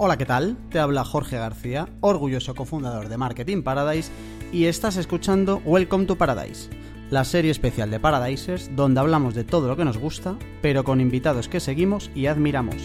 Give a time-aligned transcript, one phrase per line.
[0.00, 0.56] Hola, ¿qué tal?
[0.70, 4.12] Te habla Jorge García, orgulloso cofundador de Marketing Paradise,
[4.52, 6.70] y estás escuchando Welcome to Paradise,
[7.10, 11.00] la serie especial de Paradisers donde hablamos de todo lo que nos gusta, pero con
[11.00, 12.76] invitados que seguimos y admiramos.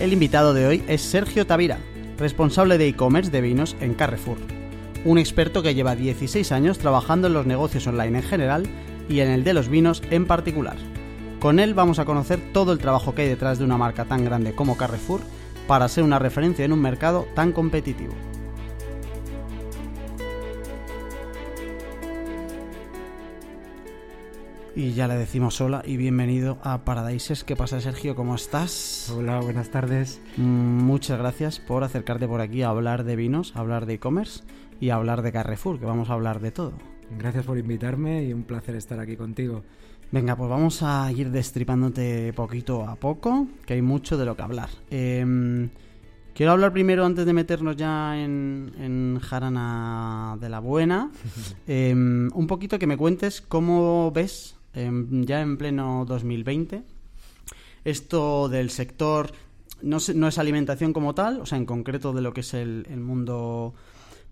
[0.00, 1.78] El invitado de hoy es Sergio Tavira,
[2.18, 4.38] responsable de e-commerce de vinos en Carrefour,
[5.04, 8.66] un experto que lleva 16 años trabajando en los negocios online en general
[9.08, 10.76] y en el de los vinos en particular.
[11.44, 14.24] Con él vamos a conocer todo el trabajo que hay detrás de una marca tan
[14.24, 15.20] grande como Carrefour
[15.68, 18.14] para ser una referencia en un mercado tan competitivo.
[24.74, 27.44] Y ya le decimos hola y bienvenido a Paradises.
[27.44, 28.16] ¿Qué pasa, Sergio?
[28.16, 29.12] ¿Cómo estás?
[29.14, 30.22] Hola, buenas tardes.
[30.38, 34.44] Mm, Muchas gracias por acercarte por aquí a hablar de vinos, a hablar de e-commerce
[34.80, 36.72] y a hablar de Carrefour, que vamos a hablar de todo.
[37.18, 39.62] Gracias por invitarme y un placer estar aquí contigo.
[40.12, 44.42] Venga, pues vamos a ir destripándote poquito a poco, que hay mucho de lo que
[44.42, 44.68] hablar.
[44.90, 45.70] Em,
[46.34, 51.10] quiero hablar primero, antes de meternos ya en, en jarana de la buena,
[51.66, 56.82] em, un poquito que me cuentes cómo ves, em, ya en pleno 2020,
[57.84, 59.32] esto del sector,
[59.82, 62.54] no, sé- no es alimentación como tal, o sea, en concreto de lo que es
[62.54, 63.74] el, el mundo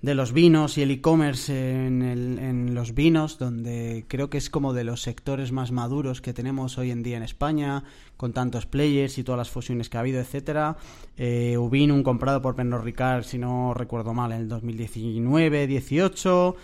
[0.02, 4.72] de los vinos y el e-commerce en, en los vinos, donde creo que es como
[4.72, 7.84] de los sectores más maduros que tenemos hoy en día en España,
[8.16, 10.76] con tantos players y todas las fusiones que ha habido, etcétera.
[11.16, 16.56] Eh, Ubinum comprado por Pernod Ricard, si no recuerdo mal, en el 2019-18.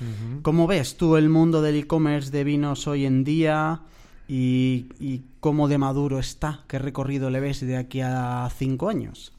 [0.42, 3.83] ¿Cómo ves tú el mundo del e-commerce de vinos hoy en día?
[4.27, 6.64] Y, y cómo de maduro está?
[6.67, 9.33] ¿Qué recorrido le ves de aquí a cinco años?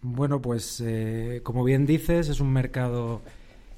[0.00, 3.22] Bueno, pues eh, como bien dices, es un mercado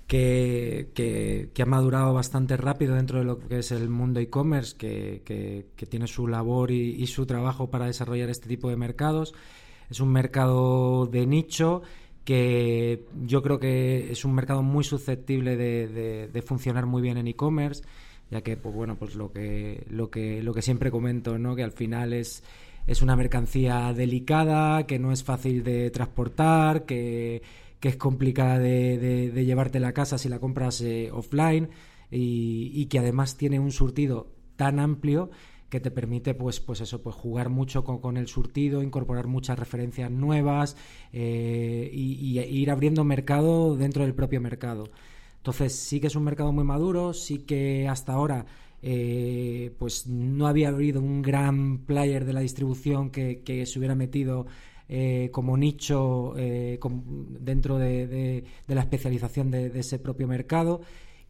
[0.07, 5.23] que, que- ha madurado bastante rápido dentro de lo que es el mundo e-commerce, que,
[5.25, 9.35] que- tiene su labor y, y su trabajo para desarrollar este tipo de mercados.
[9.91, 11.83] Es un mercado de nicho
[12.25, 17.17] que yo creo que es un mercado muy susceptible de, de- de funcionar muy bien
[17.19, 17.83] en e-commerce,
[18.30, 21.57] ya que, pues bueno, pues lo que, lo que, lo que siempre comento, ¿no?
[21.57, 22.42] Que al final es,
[22.86, 27.42] es una mercancía delicada, que no es fácil de transportar, que,
[27.80, 31.70] que es complicada de, de, llevarte a la casa si la compras eh, offline
[32.11, 35.30] y, y que además tiene un surtido tan amplio
[35.70, 39.58] que te permite pues pues eso pues jugar mucho con, con el surtido incorporar muchas
[39.58, 40.77] referencias nuevas
[41.12, 44.91] eh, y, y ir abriendo mercado dentro del propio mercado.
[45.36, 48.45] Entonces sí que es un mercado muy maduro sí que hasta ahora
[48.83, 54.46] eh, pues no había habido un gran player de la distribución que, se hubiera metido
[54.89, 56.79] eh, como nicho eh,
[57.41, 60.80] dentro de, la especialización de, ese propio mercado.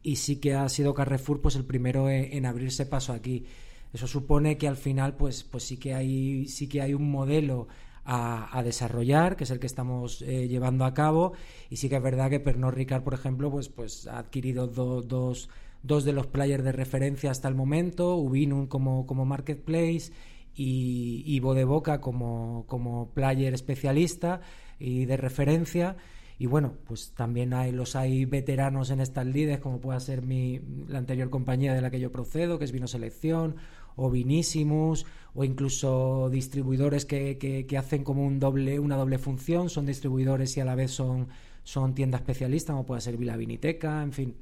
[0.02, 3.44] Y sí que ha sido Carrefour pues el primero en, abrirse paso aquí.
[3.92, 7.66] Eso supone que al final pues pues sí que hay sí que hay un modelo
[8.04, 11.32] a, desarrollar que es el que estamos llevando a cabo.
[11.68, 15.02] Y sí que es verdad que Pernod Ricard por ejemplo pues pues ha adquirido do-
[15.02, 15.50] dos
[15.82, 20.12] dos de los players de referencia hasta el momento Ubinum como como marketplace
[20.54, 24.40] y, y Boca como, como player especialista
[24.78, 25.96] y de referencia.
[26.38, 30.58] Y bueno, pues también hay, los hay veteranos en estas lides, como pueda ser mi,
[30.88, 33.56] la anterior compañía de la que yo procedo, que es Vino Selección,
[33.96, 35.04] o Vinísimos,
[35.34, 40.56] o incluso distribuidores que, que, que hacen como un doble, una doble función, son distribuidores
[40.56, 41.28] y a la vez son,
[41.62, 44.34] son tienda especialista, como puede ser Vila Viniteca, en fin.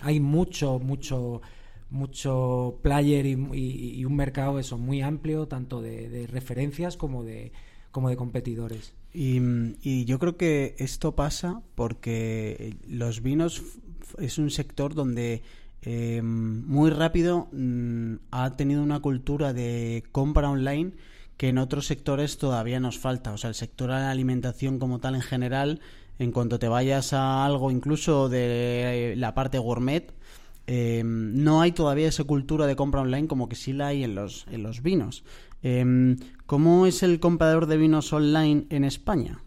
[0.00, 1.40] Hay mucho, mucho,
[1.90, 7.52] mucho player y, y- y un mercado eso muy amplio, tanto de, referencias como de,
[7.90, 8.92] como de competidores.
[9.12, 13.62] Y, yo creo que esto pasa porque los vinos
[14.18, 15.42] es un sector donde
[15.82, 20.92] eh, muy rápido mm, ha tenido una cultura de compra online
[21.36, 23.32] que en otros sectores todavía nos falta.
[23.32, 25.80] O sea, el sector de la alimentación como tal en general,
[26.18, 30.12] en cuanto te vayas a algo incluso de la parte gourmet,
[30.66, 34.14] eh, no hay todavía esa cultura de compra online como que sí la hay en
[34.14, 35.24] los, en los vinos.
[35.62, 36.16] Eh,
[36.46, 39.42] ¿Cómo es el comprador de vinos online en España?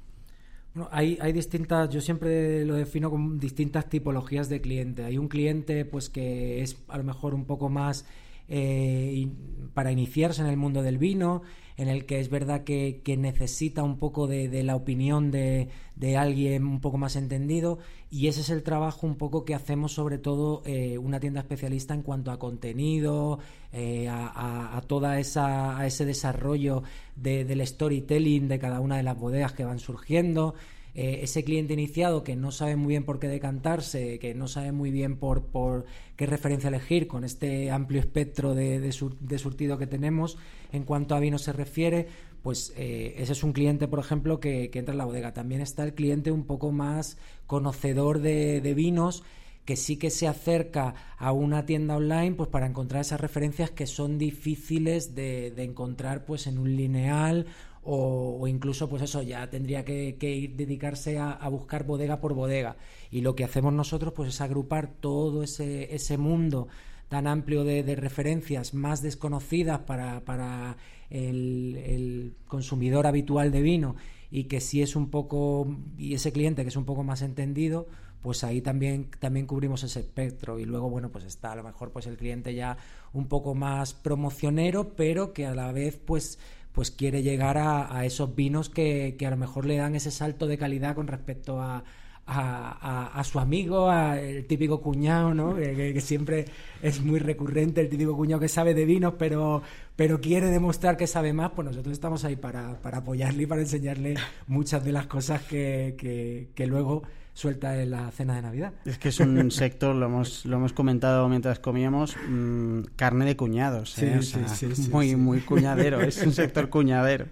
[0.73, 5.03] Bueno, hay, hay distintas, yo siempre lo defino como distintas tipologías de cliente.
[5.03, 8.05] Hay un cliente pues que es a lo mejor un poco más
[8.49, 9.27] eh,
[9.73, 11.41] para iniciarse en el mundo del vino,
[11.77, 15.69] en el que es verdad que, que necesita un poco de, de la opinión de,
[15.95, 17.79] de alguien un poco más entendido
[18.11, 21.93] y ese es el trabajo un poco que hacemos sobre todo eh, una tienda especialista
[21.93, 23.39] en cuanto a contenido,
[23.71, 26.83] eh, a, a- a toda esa a ese desarrollo
[27.15, 30.55] de- del storytelling de cada una de las bodegas que van surgiendo
[30.95, 34.71] eh, ese cliente iniciado que no sabe muy bien por qué decantarse, que no sabe
[34.71, 40.37] muy bien por, qué referencia elegir con este amplio espectro de, surtido que tenemos
[40.71, 42.07] en cuanto a vino se refiere,
[42.41, 45.33] pues eh, ese es un cliente, por ejemplo, que, entra en la bodega.
[45.33, 49.23] También está el cliente un poco más conocedor de, de vinos
[49.69, 53.85] que sí que se acerca a una tienda online pues para encontrar esas referencias que
[53.85, 57.45] son difíciles de, de encontrar pues en un lineal
[57.83, 62.77] o, incluso pues eso ya tendría que, ir dedicarse a, buscar bodega por bodega.
[63.11, 66.67] Y lo que hacemos nosotros pues es agrupar todo ese, ese mundo
[67.09, 70.77] tan amplio de, referencias más desconocidas para, para
[71.09, 73.95] el, consumidor habitual de vino
[74.31, 77.87] y que si es un poco y ese cliente que es un poco más entendido
[78.21, 80.59] pues ahí también también cubrimos ese espectro.
[80.59, 82.77] Y luego bueno pues está a lo mejor pues el cliente ya
[83.13, 86.37] un poco más promocionero pero que a la vez pues
[86.71, 90.57] pues quiere llegar a, esos vinos que, a lo mejor le dan ese salto de
[90.57, 91.83] calidad con respecto a,
[92.25, 95.55] a, su amigo, al típico cuñado, ¿no?
[95.55, 96.45] Que, siempre
[96.81, 99.61] es muy recurrente, el típico cuñado que sabe de vinos, pero,
[99.95, 103.61] pero quiere demostrar que sabe más, pues nosotros estamos ahí para, para apoyarle y para
[103.61, 104.15] enseñarle
[104.47, 107.03] muchas de las cosas que, que luego
[107.39, 108.73] suelta en la cena de Navidad.
[108.83, 113.37] Es que es un sector, lo hemos, lo hemos comentado mientras comíamos, mmm, carne de
[113.37, 113.97] cuñados.
[113.99, 114.21] ¿eh?
[114.21, 117.27] Sí, sí, sí, muy, muy cuñadero, es un sector cuñadero.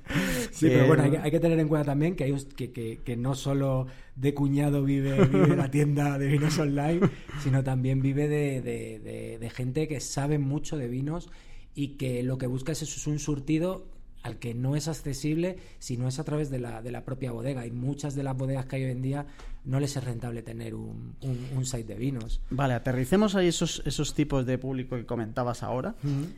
[0.51, 3.35] Sí, pero bueno, hay, que tener en cuenta también que, hay, que, que, que no
[3.35, 7.01] solo de cuñado vive, vive la tienda de vinos online,
[7.43, 11.29] sino también vive de, de, de, gente que sabe mucho de vinos
[11.75, 16.07] y que lo que busca es un surtido al que no es accesible si no
[16.07, 17.65] es a través de la, de la propia bodega.
[17.65, 19.25] Y muchas de las bodegas que hay hoy en día
[19.67, 22.41] no les es rentable tener un, un, site de vinos.
[22.49, 25.95] Vale, aterricemos ahí esos, esos tipos de público que comentabas ahora.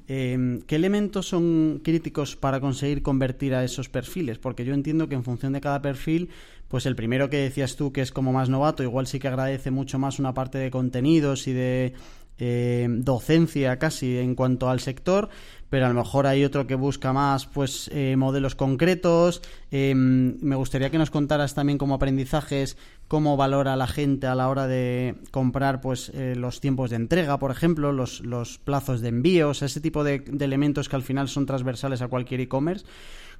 [0.07, 4.39] Em, ¿Qué elementos son críticos para conseguir convertir a esos perfiles?
[4.39, 6.29] Porque yo entiendo que en función de cada perfil,
[6.67, 9.69] pues el primero que decías tú, que es como más novato, igual sí que agradece
[9.69, 11.93] mucho más una parte de contenidos y de
[12.39, 15.29] eh, docencia casi en cuanto al sector,
[15.69, 19.41] pero a lo mejor hay otro que busca más pues eh, modelos concretos.
[19.71, 22.77] Eh, me gustaría que nos contaras también como aprendizajes
[23.07, 27.39] cómo valora la gente a la hora de comprar pues eh, los tiempos de entrega,
[27.39, 31.27] por ejemplo, los, los plazos de envíos, ese tipo de, de elementos que al final
[31.27, 32.85] son transversales a cualquier e-commerce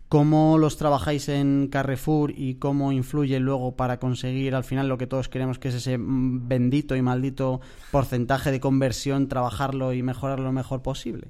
[0.09, 5.05] cómo los trabajáis en Carrefour y cómo influye luego para conseguir al final lo que
[5.05, 7.61] todos queremos que es ese mm, bendito y maldito
[7.91, 11.29] porcentaje de conversión, trabajarlo y mejorarlo lo mejor posible.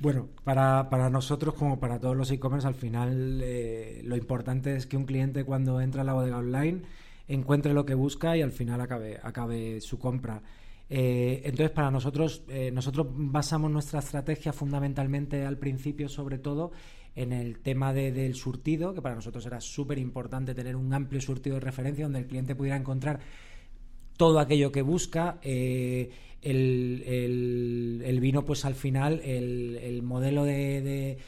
[0.00, 4.86] Bueno, para, para nosotros como para todos los e-commerce, al final eh, lo importante es
[4.86, 6.82] que un cliente cuando entra a la bodega online
[7.26, 10.40] encuentre lo que busca y al final acabe, acabe su compra.
[10.88, 16.70] Eh, entonces, para nosotros, eh, nosotros basamos nuestra estrategia fundamentalmente al principio, sobre todo,
[17.16, 21.56] en el tema del surtido, que para nosotros era súper importante tener un amplio surtido
[21.56, 23.18] de referencia donde el cliente pudiera encontrar
[24.16, 25.40] todo aquello que busca.
[26.42, 31.18] El, vino, pues al final, el, modelo de,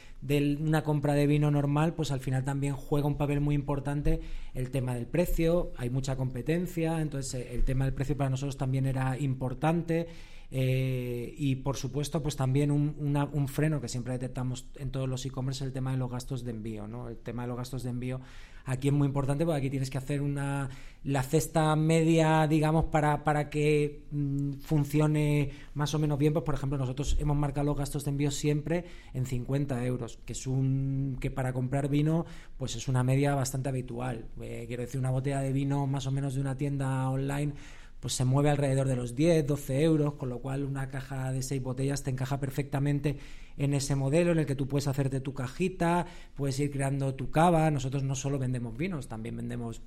[0.59, 4.21] una compra de vino normal, pues al final también juega un papel muy importante
[4.53, 8.57] el tema del precio, hay mucha competencia, entonces eh, el tema del precio para nosotros
[8.57, 10.07] también era importante.
[10.53, 15.25] Eh, y por supuesto, pues también un, un, freno que siempre detectamos en todos los
[15.25, 17.07] e-commerce, el tema de los gastos de envío, ¿no?
[17.07, 18.19] El tema de los gastos de envío
[18.65, 20.69] aquí es muy importante porque aquí tienes que hacer una
[21.03, 26.31] la cesta media, digamos, para, para que mm, funcione más o menos bien.
[26.33, 30.33] Pues, por ejemplo, nosotros hemos marcado los gastos de envío siempre en 50 euros, que
[30.33, 32.25] es un que para comprar vino,
[32.57, 34.25] pues es una media bastante habitual.
[34.41, 37.53] Eh, quiero decir, una botella de vino más o menos de una tienda online
[38.01, 41.43] pues se mueve alrededor de los 10, 12 euros, con lo cual una caja de
[41.43, 43.19] 6 botellas te encaja perfectamente
[43.57, 46.05] en ese modelo en el que tú puedes hacerte tu cajita,
[46.35, 47.69] puedes ir creando tu cava.
[47.71, 49.81] Nosotros no solo vendemos vinos, también vendemos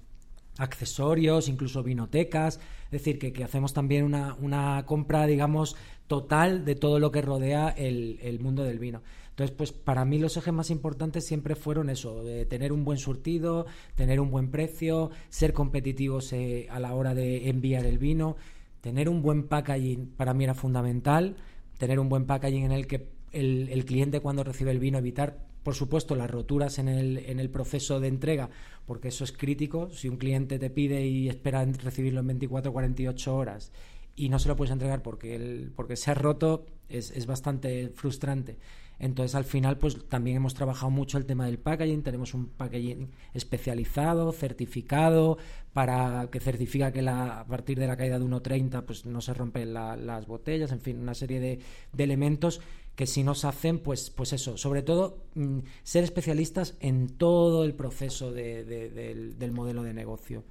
[0.58, 7.00] accesorios, incluso vinotecas, es decir, que, hacemos también una, una, compra, digamos, total de todo
[7.00, 9.02] lo que rodea el, el mundo del vino.
[9.30, 12.98] Entonces, pues para mí los ejes más importantes siempre fueron eso, de tener un buen
[12.98, 13.66] surtido,
[13.96, 18.36] tener un buen precio, ser competitivos eh, a la hora de enviar el vino,
[18.80, 21.36] tener un buen packaging para mí era fundamental,
[21.78, 25.74] tener un buen packaging en el que el, cliente cuando recibe el vino evitar por
[25.74, 28.50] supuesto, las roturas en el, en el proceso de entrega,
[28.84, 29.88] porque eso es crítico.
[29.90, 33.72] Si un cliente te pide y espera recibirlo en 24 o 48 horas
[34.14, 37.88] y no se lo puedes entregar porque, el, porque se ha roto, es, es bastante
[37.88, 38.58] frustrante.
[38.98, 42.02] Entonces, al final, pues también hemos trabajado mucho el tema del packaging.
[42.02, 45.38] Tenemos un packaging especializado, certificado,
[45.72, 49.34] para que certifica que la, a partir de la caída de 1,30 pues no se
[49.34, 50.70] rompen las botellas.
[50.70, 51.58] En fin, una serie de,
[51.98, 52.60] elementos
[52.96, 57.74] que si nos hacen, pues, pues eso, sobre todo mm, ser especialistas en todo el
[57.74, 60.44] proceso del, modelo de negocio.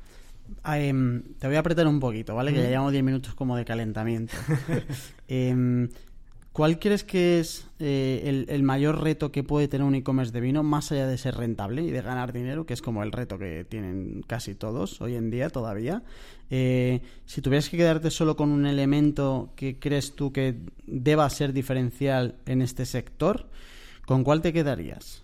[0.65, 2.51] Em, te voy a apretar un poquito, ¿vale?
[2.51, 4.33] Que ya llevamos 10 minutos como de calentamiento.
[5.27, 5.89] Em,
[6.53, 10.61] ¿Cuál crees que es eh, el, mayor reto que puede tener un e-commerce de vino,
[10.61, 13.65] más allá de ser rentable y de ganar dinero, que es como el reto que
[13.65, 16.03] tienen casi todos hoy en día todavía?
[16.51, 21.53] Eh, si tuvieras que quedarte solo con un elemento que crees tú que deba ser
[21.53, 23.47] diferencial en este sector,
[24.05, 25.23] ¿con cuál te quedarías?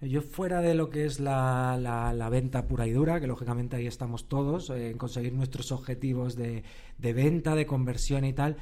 [0.00, 4.28] Yo fuera de lo que es la, venta pura y dura, que lógicamente ahí estamos
[4.28, 6.62] todos, eh, en conseguir nuestros objetivos de
[7.00, 8.58] venta, de conversión y tal,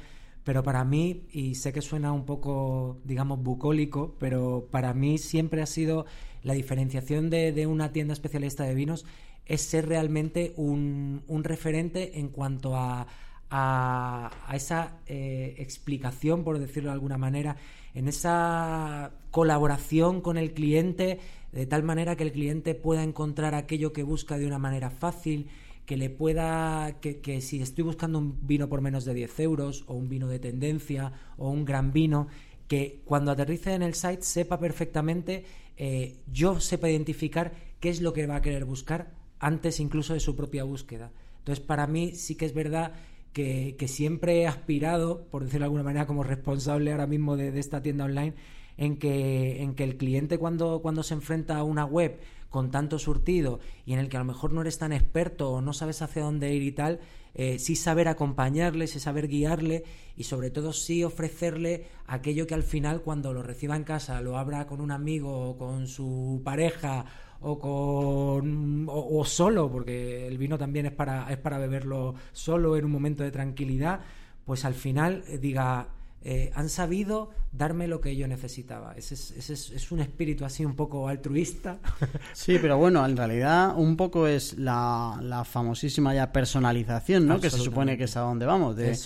[0.47, 5.61] pero para mí, y sé que suena un poco, digamos, bucólico, pero para mí siempre
[5.61, 6.05] ha sido
[6.41, 9.05] la diferenciación de, una tienda especialista de vinos
[9.45, 13.07] es ser realmente un, referente en cuanto a,
[13.49, 17.57] a, esa eh, explicación, por decirlo de alguna manera,
[17.93, 21.19] en esa colaboración con el cliente,
[21.51, 25.49] de tal manera que el cliente pueda encontrar aquello que busca de una manera fácil,
[25.87, 29.85] que le pueda, que, que, si estoy buscando un vino por menos de 10 euros
[29.87, 32.27] o un vino de tendencia o un gran vino,
[32.67, 35.45] que cuando aterrice en el site sepa perfectamente,
[35.77, 40.19] eh, yo sepa identificar qué es lo que va a querer buscar antes incluso de
[40.19, 41.09] su propia búsqueda.
[41.39, 42.91] Entonces, para mí sí que es verdad
[43.37, 47.81] que, siempre he aspirado, por decirlo de alguna manera, como responsable ahora mismo de, esta
[47.81, 48.33] tienda online,
[48.77, 52.97] en que, en que el cliente cuando, cuando se enfrenta a una web con tanto
[52.97, 56.01] surtido y en el que a lo mejor no eres tan experto o no sabes
[56.01, 56.99] hacia dónde ir y tal,
[57.35, 59.83] eh, sí saber acompañarle, sí saber guiarle
[60.15, 64.37] y sobre todo sí ofrecerle aquello que al final cuando lo reciba en casa, lo
[64.37, 67.05] abra con un amigo o con su pareja
[67.41, 72.85] o con o, solo, porque el vino también es para, es para beberlo solo en
[72.85, 73.99] un momento de tranquilidad,
[74.45, 75.89] pues al final eh, diga,
[76.23, 78.93] eh, han sabido darme lo que yo necesitaba.
[78.97, 81.79] Ese es, un espíritu así un poco altruista.
[82.33, 87.39] Sí, pero bueno, en realidad un poco es la, famosísima ya personalización, ¿no?
[87.39, 88.75] Que se supone que es a donde vamos.
[88.75, 88.97] De,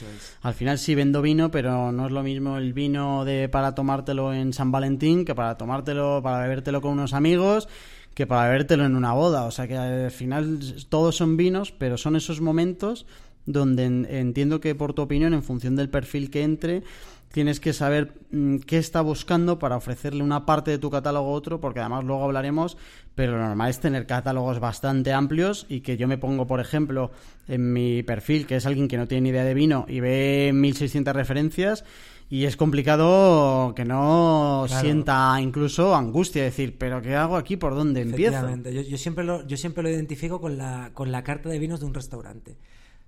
[0.41, 4.33] Al final sí vendo vino, pero no es lo mismo el vino de para tomártelo
[4.33, 7.67] en San Valentín que para tomártelo, para bebértelo con unos amigos
[8.13, 9.45] que para bebértelo en una boda.
[9.45, 13.05] O sea que al final todos son vinos, pero son esos momentos
[13.45, 16.83] donde entiendo que por tu opinión, en función del perfil que entre,
[17.31, 21.33] tienes que saber mm, qué está buscando para ofrecerle una parte de tu catálogo a
[21.33, 22.77] otro, porque además luego hablaremos,
[23.15, 27.11] pero lo normal es tener catálogos bastante amplios y que yo me pongo, por ejemplo,
[27.47, 30.51] en mi perfil, que es alguien que no tiene ni idea de vino y ve
[30.53, 31.83] 1600 referencias
[32.31, 37.57] y es complicado que no sienta incluso angustia, decir, pero ¿qué hago aquí?
[37.57, 38.49] ¿Por dónde empiezo?
[38.71, 41.81] Yo, yo, siempre lo, yo siempre lo identifico con la, con la carta de vinos
[41.81, 42.55] de un restaurante.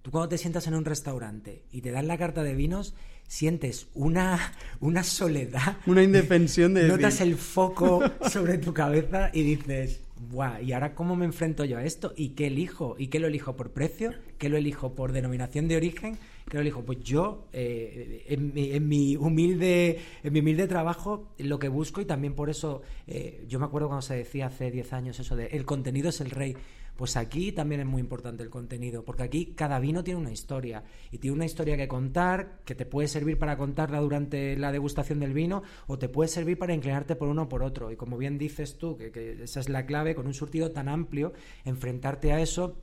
[0.01, 3.88] Tú cuando te sientas en un restaurante y te dan la carta de vinos, sientes
[3.94, 4.51] una,
[4.82, 5.77] una soledad.
[5.86, 6.89] Una indefensión de...
[6.89, 10.01] Notas el foco sobre tu cabeza y dices,
[10.32, 12.13] Buah, ¿y ahora cómo me enfrento yo a esto?
[12.18, 12.98] ¿Y qué elijo?
[13.00, 14.13] ¿Y qué lo elijo por precio?
[14.38, 16.18] ¿Qué lo elijo por denominación de origen?
[16.50, 16.83] ¿Qué lo elijo?
[16.83, 22.35] Pues yo, eh, en, mi, humilde, en mi humilde trabajo, lo que busco y también
[22.35, 25.65] por eso, eh, yo me acuerdo cuando se decía hace 10 años eso de el
[25.65, 26.55] contenido es el rey.
[26.95, 30.83] Pues aquí también es muy importante el contenido, porque aquí cada vino tiene una historia
[31.12, 35.19] y tiene una historia que contar, que te puede servir para contarla durante la degustación
[35.19, 37.91] del vino o te puede servir para inclinarte por uno o por otro.
[37.91, 41.33] Y como bien dices tú, que, esa es la clave, con un surtido tan amplio,
[41.65, 42.77] enfrentarte a eso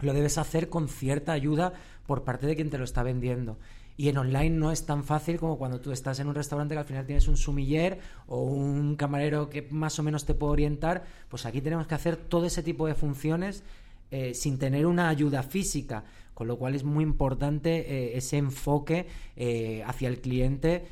[0.00, 1.72] lo debes hacer con cierta ayuda
[2.06, 3.58] por parte de quien te lo está vendiendo.
[3.98, 6.80] Y en online no es tan fácil como cuando tú estás en un restaurante que
[6.80, 11.04] al final tienes un sumiller o un camarero que más o menos te puede orientar.
[11.28, 13.64] Pues aquí tenemos que hacer todo ese tipo de funciones
[14.10, 19.06] eh, sin tener una ayuda física, con lo cual es muy importante eh, ese enfoque
[19.34, 20.86] eh, hacia el cliente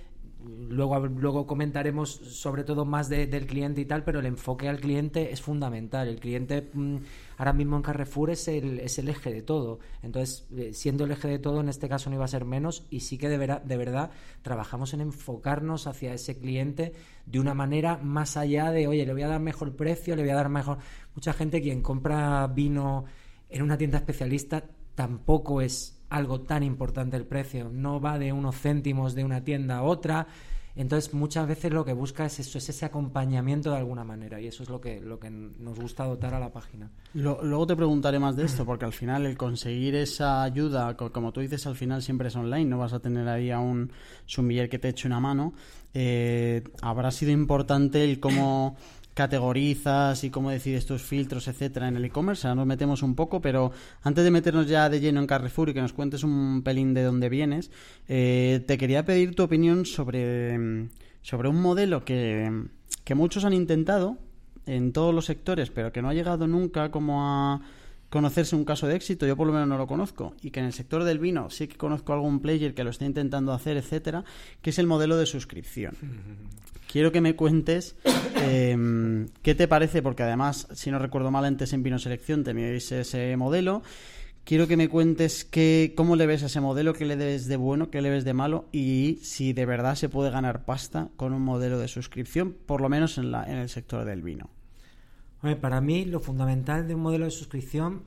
[0.44, 5.32] Luego, luego comentaremos sobre todo más del cliente y tal, pero el enfoque al cliente
[5.32, 6.08] es fundamental.
[6.08, 6.96] El cliente mm,
[7.38, 9.78] ahora mismo en Carrefour es el, es el eje de todo.
[10.02, 12.86] Entonces, eh, siendo el eje de todo, en este caso no iba a ser menos
[12.90, 14.10] y sí que de, de verdad
[14.42, 16.92] trabajamos en enfocarnos hacia ese cliente
[17.24, 20.30] de una manera más allá de, oye, le voy a dar mejor precio, le voy
[20.30, 20.78] a dar mejor...
[21.14, 23.04] Mucha gente quien compra vino
[23.48, 28.56] en una tienda especialista tampoco es algo tan importante el precio, no va de unos
[28.56, 30.26] céntimos de una tienda a otra.
[30.76, 34.48] Entonces, muchas veces lo que busca es eso, es ese acompañamiento de alguna manera, y
[34.48, 36.90] eso es lo que, lo que nos gusta dotar a la página.
[37.14, 41.40] luego te preguntaré más de esto, porque al final el conseguir esa ayuda, como tú
[41.40, 43.92] dices, al final siempre es online, no vas a tener ahí a un
[44.26, 45.54] sumiller que te eche una mano.
[45.92, 48.76] Eh, habrá sido importante el cómo
[49.14, 52.46] categorizas y cómo decides tus filtros, etcétera, en el e-commerce.
[52.46, 55.74] Ahora nos metemos un poco, pero antes de meternos ya de lleno en Carrefour y
[55.74, 57.70] que nos cuentes un pelín de dónde vienes,
[58.08, 60.88] eh, te quería pedir tu opinión sobre
[61.24, 62.66] sobre un modelo que,
[63.02, 64.18] que muchos han intentado
[64.66, 67.62] en todos los sectores, pero que no ha llegado nunca como a
[68.10, 70.66] conocerse un caso de éxito, yo por lo menos no lo conozco, y que en
[70.66, 74.22] el sector del vino sí que conozco algún player que lo está intentando hacer, etcétera,
[74.60, 75.96] que es el modelo de suscripción.
[76.90, 77.96] Quiero que me cuentes
[78.36, 82.90] em, qué te parece, porque además, si no recuerdo mal, antes en Vino Selección teníais
[82.92, 83.82] ese modelo.
[84.44, 87.56] Quiero que me cuentes qué, cómo le ves a ese modelo, qué le ves de
[87.56, 91.32] bueno, qué le ves de malo y si de verdad se puede ganar pasta con
[91.32, 94.50] un modelo de suscripción, por lo menos en, la, en el sector del vino
[95.54, 98.02] para mí lo fundamental de un modelo de suscripción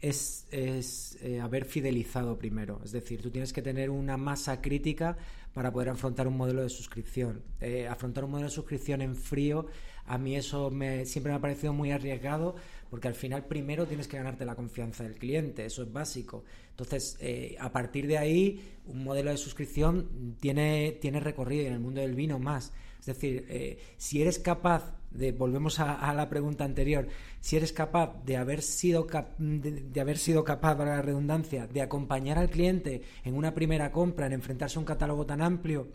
[0.00, 2.80] es, eh, haber fidelizado primero.
[2.84, 5.16] Es decir, tú tienes que tener una masa crítica
[5.52, 7.42] para poder afrontar un modelo de suscripción.
[7.60, 9.66] Eh, afrontar un modelo de suscripción en frío,
[10.06, 12.56] a mí eso me, siempre me ha parecido muy arriesgado
[12.90, 16.44] porque al final primero tienes que ganarte la confianza del cliente, eso es básico.
[16.70, 21.78] Entonces, eh, a partir de ahí, un modelo de suscripción tiene, tiene recorrido en el
[21.78, 22.72] mundo del vino más.
[22.98, 27.08] Es decir, eh, si eres capaz de, volvemos a, la pregunta anterior,
[27.40, 29.06] si eres capaz de haber sido,
[29.38, 34.26] de, haber sido capaz, para la redundancia, de acompañar al cliente en una primera compra,
[34.26, 35.88] en enfrentarse a un catálogo tan amplio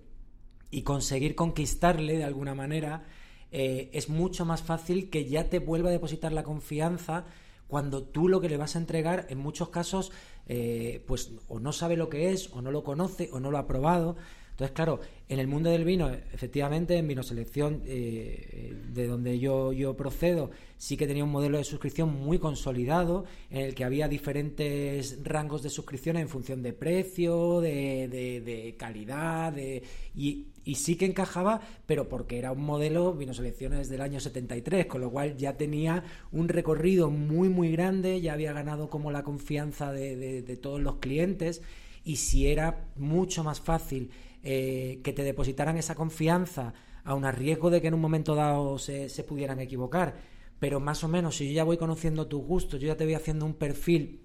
[0.70, 3.04] y conseguir conquistarle de alguna manera,
[3.52, 7.26] eh, es mucho más fácil que ya te vuelva a depositar la confianza
[7.68, 10.12] cuando tú lo que le vas a entregar, en muchos casos,
[10.48, 13.58] eh, pues o no sabe lo que es, o no lo conoce, o no lo
[13.58, 14.18] ha probado.
[14.56, 19.74] Entonces, claro, en el mundo del vino, efectivamente, en Vino Selección, eh, de donde yo,
[19.74, 24.08] yo procedo, sí que tenía un modelo de suscripción muy consolidado, en el que había
[24.08, 29.84] diferentes rangos de suscripción en función de precio, de, de, calidad, de,
[30.16, 34.22] y, y, sí que encajaba, pero porque era un modelo Vino Selección desde el año
[34.22, 39.12] 73, con lo cual ya tenía un recorrido muy, muy grande, ya había ganado como
[39.12, 41.62] la confianza de, de todos los clientes,
[42.06, 44.12] y si era mucho más fácil
[44.48, 46.74] eh, que te depositaran esa confianza,
[47.04, 50.16] a un riesgo de que en un momento dado se, pudieran equivocar.
[50.60, 53.16] Pero más o menos, si yo ya voy conociendo tus gustos, yo ya te voy
[53.16, 54.22] haciendo un perfil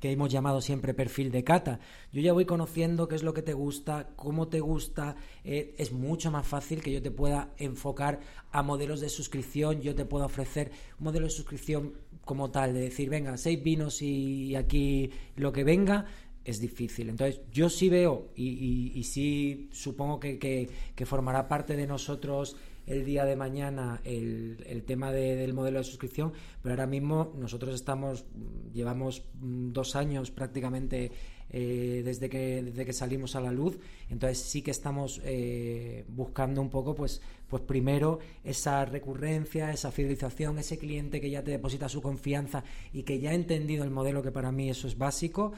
[0.00, 1.80] que hemos llamado siempre perfil de cata.
[2.12, 5.16] Yo ya voy conociendo qué es lo que te gusta, cómo te gusta.
[5.44, 8.20] Eh, es mucho más fácil que yo te pueda enfocar
[8.52, 9.80] a modelos de suscripción.
[9.80, 14.02] Yo te pueda ofrecer un modelo de suscripción como tal, de decir, venga, seis vinos
[14.02, 16.06] y aquí lo que venga
[16.44, 17.08] es difícil.
[17.08, 23.04] Entonces, yo sí veo y, y, sí supongo que, que, formará parte de nosotros el
[23.04, 28.26] día de mañana el, tema del modelo de suscripción, pero ahora mismo nosotros estamos,
[28.72, 31.10] llevamos mm, dos años prácticamente
[31.50, 33.78] eh, desde, que, desde que salimos a la luz,
[34.10, 40.58] entonces sí que estamos eh, buscando un poco, pues, pues primero esa recurrencia, esa fidelización,
[40.58, 44.22] ese cliente que ya te deposita su confianza y que ya ha entendido el modelo,
[44.22, 45.52] que para mí eso es básico,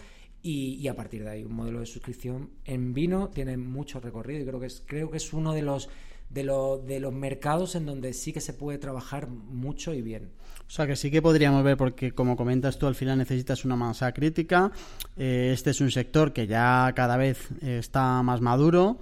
[0.46, 4.46] y, a partir de ahí un modelo de suscripción en vino tiene mucho recorrido y
[4.46, 5.88] creo que es, creo que es uno de los
[6.30, 6.42] de,
[6.86, 10.30] de los mercados en donde sí que se puede trabajar mucho y bien.
[10.66, 13.76] O sea que sí que podríamos ver, porque como comentas tú, al final necesitas una
[13.76, 14.70] masa crítica.
[15.16, 18.98] Eh, este es un sector que ya cada vez está más maduro.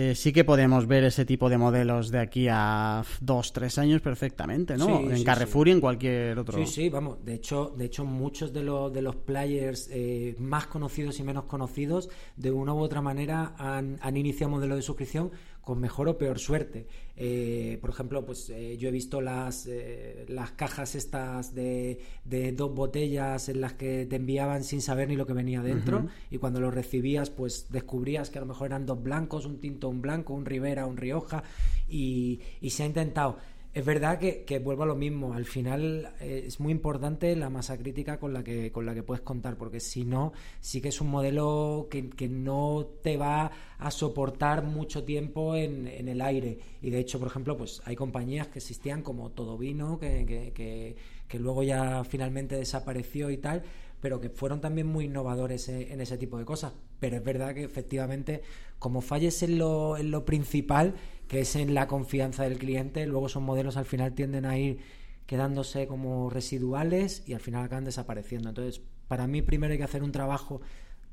[0.00, 4.00] Eh, sí que podemos ver ese tipo de modelos de aquí a dos, tres años
[4.00, 5.00] perfectamente, ¿no?
[5.00, 6.56] en Carrefour y en cualquier otro.
[6.56, 7.24] Sí, sí, vamos.
[7.24, 11.46] De hecho, de hecho muchos de los, de los players eh, más conocidos y menos
[11.46, 15.32] conocidos, de una u otra manera, han, han iniciado modelos de suscripción
[15.68, 16.86] con mejor o peor suerte.
[17.14, 22.52] Eh, por ejemplo, pues eh, yo he visto las, eh, las cajas estas de, de,
[22.52, 26.38] dos botellas en las que te enviaban sin saber ni lo que venía dentro y
[26.38, 30.00] cuando lo recibías pues descubrías que a lo mejor eran dos blancos, un tinto, un
[30.00, 31.42] blanco, un Rivera, un Rioja
[31.86, 33.36] y, y se ha intentado
[33.74, 35.34] es verdad que, vuelvo a lo mismo.
[35.34, 39.02] Al final eh, es muy importante la masa crítica con la que, con la que
[39.02, 43.50] puedes contar, porque si no, sí que es un modelo que, que no te va
[43.78, 46.58] a soportar mucho tiempo en, en, el aire.
[46.82, 50.96] Y de hecho, por ejemplo, pues hay compañías que existían como Todo Vino, que, que,
[51.28, 53.62] que luego ya finalmente desapareció y tal,
[54.00, 56.72] pero que fueron también muy innovadores en, ese tipo de cosas.
[57.00, 58.42] Pero es verdad que efectivamente,
[58.78, 60.94] como falles en lo, en lo principal,
[61.28, 64.78] que es en la confianza del cliente, luego esos modelos al final tienden a ir
[65.26, 68.48] quedándose como residuales y al final acaban desapareciendo.
[68.48, 70.62] Entonces, para mí primero hay que hacer un trabajo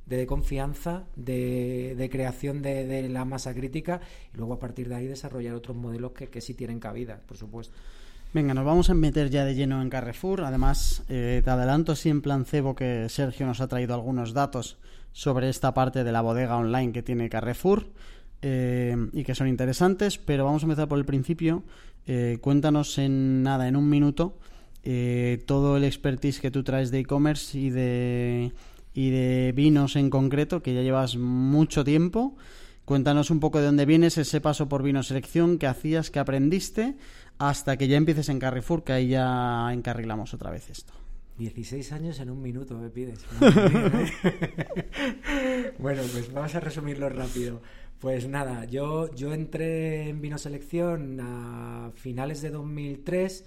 [0.06, 3.99] de confianza, de, de creación de, la masa crítica
[4.34, 7.38] y luego a partir de ahí desarrollar otros modelos que, que sí tienen cabida, por
[7.38, 7.75] supuesto.
[8.34, 10.41] Venga, nos vamos a meter ya de lleno en Carrefour.
[10.41, 14.78] Además, eh, te adelanto así en plan cebo que Sergio nos ha traído algunos datos
[15.13, 17.88] sobre esta parte de la bodega online que tiene Carrefour
[18.47, 21.63] eh, y que son interesantes, pero vamos a empezar por el principio.
[22.05, 24.38] Eh, cuéntanos en nada, en un minuto,
[25.47, 28.51] todo el expertise que tú traes de e-commerce y de,
[28.93, 32.36] y de vinos en concreto, que ya llevas mucho tiempo
[32.86, 36.95] Cuéntanos un poco de dónde vienes, ese paso por vino selección, qué hacías, qué aprendiste,
[37.39, 40.93] hasta que ya empieces en Carrefour, que ahí ya encarrilamos otra vez esto.
[41.39, 43.25] 16 años en un minuto me pides.
[45.79, 47.60] bueno, pues vamos a resumirlo rápido.
[48.06, 53.44] Pues nada, yo, yo entré en Vino Selección a finales de 2003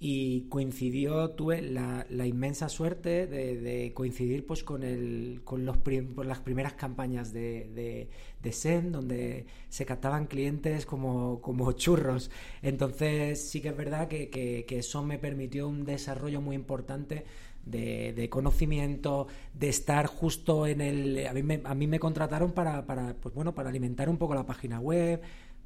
[0.00, 5.76] y coincidió, tuve la, inmensa suerte de, coincidir pues con, el, con los
[6.24, 8.08] las primeras campañas de,
[8.40, 12.30] de, SEN, donde se captaban clientes como, como churros.
[12.62, 17.26] Entonces sí que es verdad que, que, que eso me permitió un desarrollo muy importante
[17.64, 21.26] de, conocimiento, de estar justo en el...
[21.26, 24.46] A mí me, a me contrataron para, para, pues bueno, para alimentar un poco la
[24.46, 25.20] página web,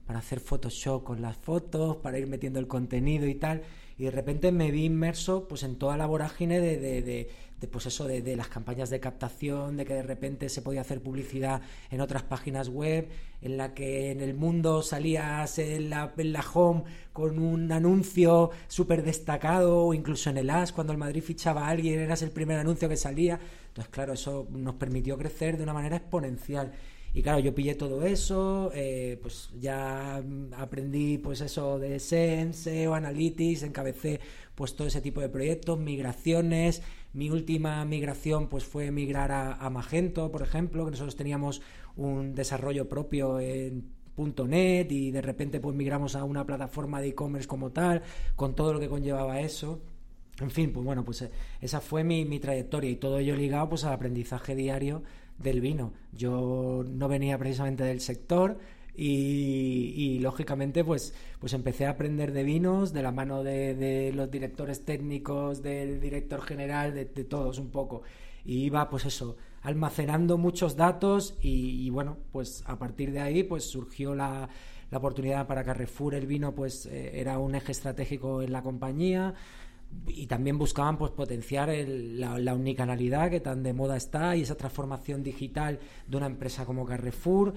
[0.06, 3.62] para hacer Photoshop con las fotos, para ir metiendo el contenido y tal.
[3.98, 7.28] Y de repente me vi inmerso pues en toda la vorágine de, de,
[7.68, 11.62] pues eso, de, las campañas de captación, de que de repente se podía hacer publicidad
[11.90, 13.08] en otras páginas web,
[13.40, 18.50] en la que en el mundo salías en la, en la home con un anuncio
[18.66, 22.30] súper destacado, o incluso en el AS, cuando el Madrid fichaba a alguien, eras el
[22.30, 23.38] primer anuncio que salía.
[23.68, 26.72] Entonces, claro, eso nos permitió crecer de una manera exponencial.
[27.14, 30.22] Y claro, yo pillé todo eso, eh, pues ya
[30.56, 34.20] aprendí pues eso de Sense o Analytics, encabecé
[34.54, 40.32] pues todo ese tipo de proyectos, migraciones, mi última migración pues fue migrar a, Magento,
[40.32, 41.60] por ejemplo, que nosotros teníamos
[41.96, 47.46] un desarrollo propio en .net y de repente pues migramos a una plataforma de e-commerce
[47.46, 48.02] como tal,
[48.36, 49.80] con todo lo que conllevaba eso.
[50.40, 53.68] En fin, pues bueno, pues eh, esa fue mi, mi trayectoria y todo ello ligado
[53.68, 55.02] pues al aprendizaje diario
[55.42, 55.92] del vino.
[56.12, 58.58] Yo no venía precisamente del sector,
[58.94, 64.84] y, lógicamente pues, pues empecé a aprender de vinos de la mano de, los directores
[64.84, 68.02] técnicos, del director general, de, todos un poco.
[68.44, 73.64] Y iba pues eso, almacenando muchos datos y, bueno, pues a partir de ahí pues
[73.64, 74.48] surgió la,
[74.90, 79.34] la oportunidad para Carrefour el vino pues eh, era un eje estratégico en la compañía
[80.06, 84.56] y también buscaban pues potenciar la, la, unicanalidad que tan de moda está y esa
[84.56, 87.54] transformación digital de una empresa como Carrefour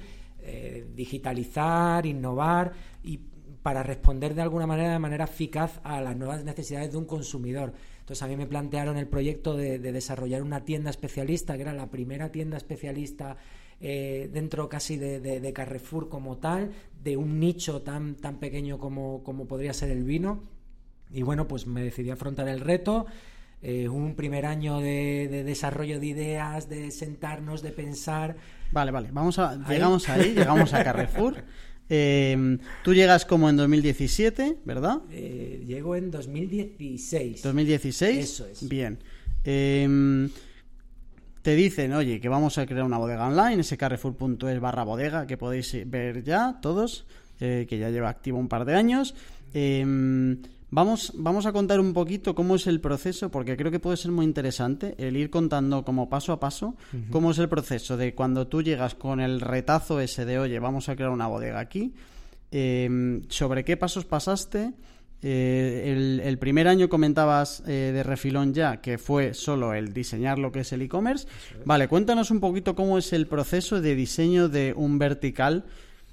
[0.48, 2.72] eh, digitalizar, innovar
[3.04, 3.20] y
[3.64, 7.74] para responder de alguna manera, de manera eficaz a las nuevas necesidades de un consumidor.
[8.02, 11.90] Entonces a mí me plantearon el proyecto de, desarrollar una tienda especialista, que era la
[11.90, 13.38] primera tienda especialista
[13.82, 16.70] eh, dentro casi de, Carrefour como tal,
[17.04, 20.44] de un nicho tan, tan pequeño como, como podría ser el vino.
[21.12, 23.06] Y bueno, pues me decidí a afrontar el reto.
[23.68, 28.36] Eh, un primer año de, desarrollo de ideas, de sentarnos, de pensar.
[28.72, 31.44] Vale, vale, vamos a, llegamos ahí, llegamos a Carrefour.
[31.88, 35.04] Eh, tú llegas como en 2017, ¿verdad?
[35.12, 37.44] Eh, llego en 2016.
[37.44, 38.18] 2016.
[38.18, 38.68] Eso es.
[38.68, 38.98] Bien.
[39.44, 40.32] Em,
[41.44, 45.38] te dicen, oye, que vamos a crear una bodega online, ese carrefour.es barra bodega, que
[45.38, 47.06] podéis ver ya todos,
[47.38, 49.14] que ya lleva activo un par de años.
[49.54, 49.86] Eh,
[50.72, 54.12] Vamos, vamos a contar un poquito cómo es el proceso, porque creo que puede ser
[54.12, 56.76] muy interesante el ir contando como paso a paso
[57.12, 60.90] cómo es el proceso de cuando tú llegas con el retazo ese de, oye, vamos
[60.90, 61.94] a crear una bodega aquí,
[62.52, 64.74] em, sobre qué pasos pasaste.
[65.22, 70.52] Eh, el, primer año comentabas eh, de refilón ya que fue solo el diseñar lo
[70.52, 71.28] que es el e-commerce.
[71.64, 75.66] Vale, cuéntanos un poquito cómo es el proceso de diseño de un vertical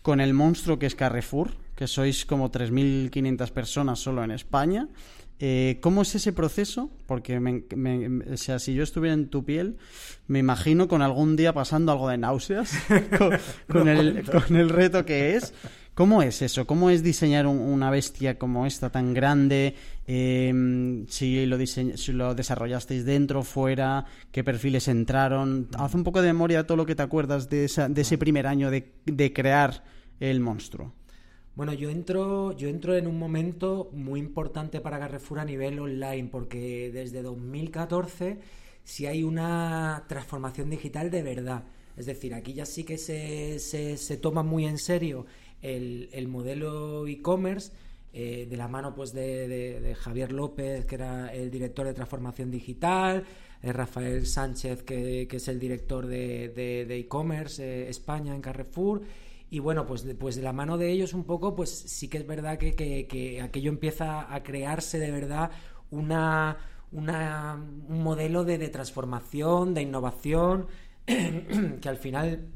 [0.02, 4.88] con el monstruo que es Carrefour, que sois como 3.500 personas solo en España.
[5.44, 6.88] Eh, ¿Cómo es ese proceso?
[7.06, 9.76] Porque o sea, si yo estuviera en tu piel,
[10.28, 12.72] me imagino con algún día pasando algo de náuseas
[13.68, 15.52] con, el, reto que es.
[15.94, 16.64] ¿Cómo es eso?
[16.64, 19.74] ¿Cómo es diseñar una bestia como esta tan grande?
[20.06, 25.66] Em, si, lo si lo desarrollasteis dentro, fuera, qué perfiles entraron.
[25.76, 28.70] Haz un poco de memoria todo lo que te acuerdas de, de ese primer año
[28.70, 29.82] de, de crear
[30.20, 30.94] el monstruo.
[31.54, 36.28] Bueno, yo entro, yo entro en un momento muy importante para Carrefour a nivel online,
[36.30, 38.38] porque desde 2014
[38.84, 41.64] sí hay una transformación digital de verdad.
[41.96, 45.26] Es decir, aquí ya sí que se, se, toma muy en serio
[45.60, 47.72] el, el modelo e-commerce.
[48.14, 53.24] Eh, de la mano pues de, Javier López, que era el director de transformación digital,
[53.62, 59.00] eh, Rafael Sánchez, que, es el director de e-commerce eh, España en Carrefour,
[59.52, 62.26] y bueno, pues, pues de la mano de ellos un poco, pues sí que es
[62.26, 65.50] verdad que, que, aquello empieza a crearse de verdad
[65.90, 66.56] una,
[66.90, 70.68] una un modelo de, transformación, de innovación,
[71.04, 72.48] que al final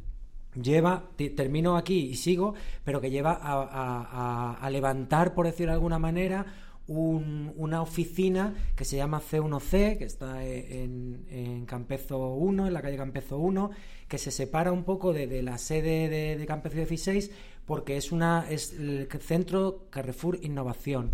[0.54, 5.98] lleva, termino aquí y sigo, pero que lleva a, a, levantar, por decirlo de alguna
[5.98, 6.46] manera,
[6.88, 13.38] una oficina que se llama C1C, que está en, Campezo 1, en la calle Campezo
[13.38, 13.70] 1,
[14.08, 17.30] que se separa un poco de, la sede de, Campezo 16
[17.64, 21.10] porque es, una, es el centro Carrefour Innovación.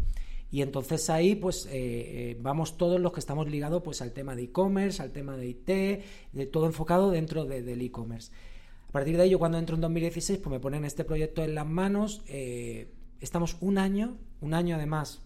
[0.51, 4.37] Y entonces ahí pues eh, eh, vamos todos los que estamos ligados pues al tema
[4.37, 8.31] de e-commerce, al tema de IT, de todo enfocado dentro del e-commerce.
[8.87, 11.67] A partir de ello, cuando entro en 2016, pues me ponen este proyecto en las
[11.67, 12.21] manos.
[12.29, 15.23] Eh, estamos un año, un año además,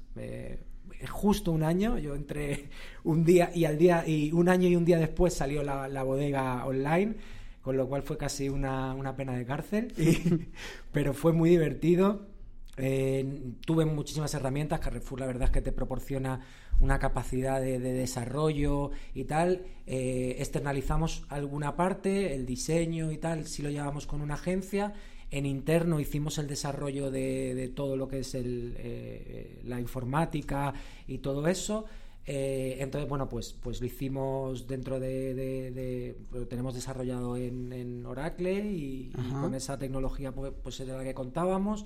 [1.10, 1.98] justo un año.
[1.98, 2.68] Yo entré
[3.04, 6.64] un día y al día y un año y un día después salió la, bodega
[6.66, 7.16] online,
[7.62, 9.92] con lo cual fue casi una, una pena de cárcel,
[10.92, 12.36] pero fue muy divertido
[12.78, 14.80] eh, tuve muchísimas herramientas.
[14.80, 16.40] Carrefour, la verdad es que te proporciona
[16.80, 19.64] una capacidad de, desarrollo y tal.
[19.86, 24.92] Eh, externalizamos alguna parte, el diseño y tal, si lo llevamos con una agencia.
[25.30, 30.72] En interno hicimos el desarrollo de, todo lo que es eh, la informática
[31.06, 31.84] y todo eso.
[32.26, 36.16] entonces, bueno, pues, pues lo hicimos dentro de.
[36.32, 39.10] lo tenemos desarrollado en, Oracle y,
[39.40, 41.84] con esa tecnología, pues, pues era la que contábamos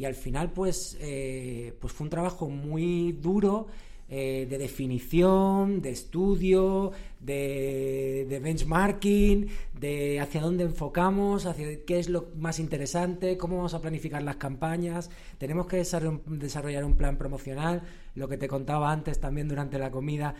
[0.00, 3.66] y al final pues, eh, pues fue un trabajo muy duro
[4.12, 12.26] eh, de definición, de estudio, de, benchmarking, de hacia dónde enfocamos, hacia qué es lo
[12.36, 15.10] más interesante, cómo vamos a planificar las campañas.
[15.38, 17.82] Tenemos que desarrollar un plan promocional,
[18.16, 20.34] lo que te contaba antes también durante la comida.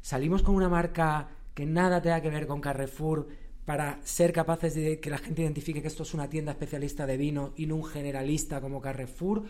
[0.00, 3.26] Salimos con una marca que nada tenga que ver con Carrefour,
[3.66, 7.16] para ser capaces de que la gente identifique que esto es una tienda especialista de
[7.16, 9.42] vino y no un generalista como Carrefour,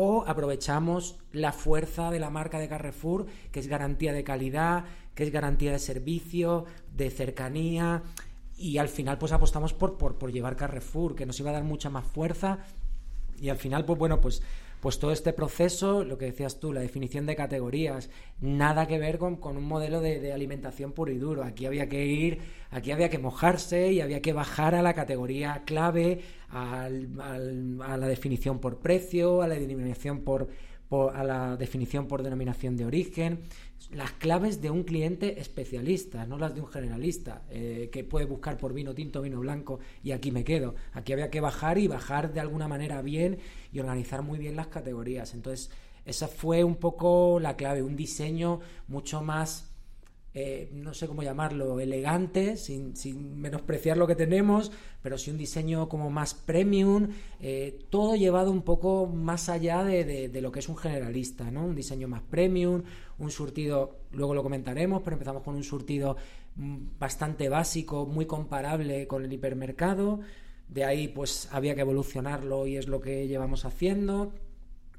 [0.00, 4.84] o aprovechamos la fuerza de la marca de Carrefour, que es garantía de calidad,
[5.16, 8.04] que es garantía de servicio, de cercanía,
[8.56, 11.64] y al final pues apostamos por, por, por llevar Carrefour, que nos iba a dar
[11.64, 12.60] mucha más fuerza,
[13.40, 14.40] y al final pues bueno, pues
[14.80, 18.10] pues todo este proceso, lo que decías tú, la definición de categorías,
[18.40, 21.42] nada que ver con, un modelo de, alimentación puro y duro.
[21.42, 22.38] Aquí había que ir,
[22.70, 28.60] aquí había que mojarse y había que bajar a la categoría clave, a la definición
[28.60, 30.48] por precio, a la denominación por,
[30.90, 33.40] a la definición por denominación de origen,
[33.90, 38.58] las claves de un cliente especialista, no las de un generalista, eh, que puede buscar
[38.58, 40.74] por vino tinto, vino blanco y aquí me quedo.
[40.92, 43.38] Aquí había que bajar y bajar de alguna manera bien
[43.72, 45.32] y organizar muy bien las categorías.
[45.34, 45.70] Entonces,
[46.04, 49.70] esa fue un poco la clave, un diseño mucho más
[50.40, 52.94] eh, no sé cómo llamarlo, elegante, sin,
[53.40, 54.70] menospreciar lo que tenemos,
[55.02, 57.08] pero sí un diseño como más premium,
[57.40, 61.64] eh, todo llevado un poco más allá de, lo que es un generalista, ¿no?
[61.64, 62.84] Un diseño más premium,
[63.18, 66.16] un surtido, luego lo comentaremos, pero empezamos con un surtido
[66.54, 70.20] mm, bastante básico, muy comparable con el hipermercado,
[70.68, 74.32] de ahí pues había que evolucionarlo y es lo que llevamos haciendo.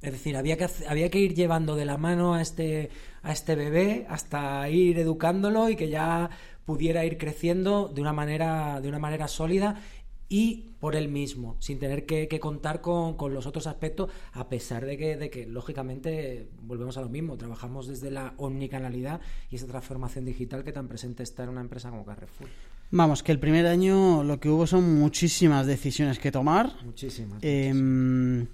[0.02, 2.90] Es decir, había que, había que ir llevando de la mano a este,
[3.22, 6.30] a este bebé hasta ir educándolo y que ya
[6.66, 9.82] pudiera ir creciendo de una manera, de una manera sólida
[10.30, 14.96] y por él mismo, sin tener que, contar con, los otros aspectos, a pesar de
[14.96, 20.26] que, de que, lógicamente, volvemos a lo mismo, trabajamos desde la omnicanalidad y esa transformación
[20.26, 22.48] digital que tan presente está en una empresa como Carrefour.
[22.92, 26.74] Vamos, que el primer año lo que hubo son muchísimas decisiones que tomar.
[26.86, 27.40] Muchísimas.
[27.42, 28.48] Em,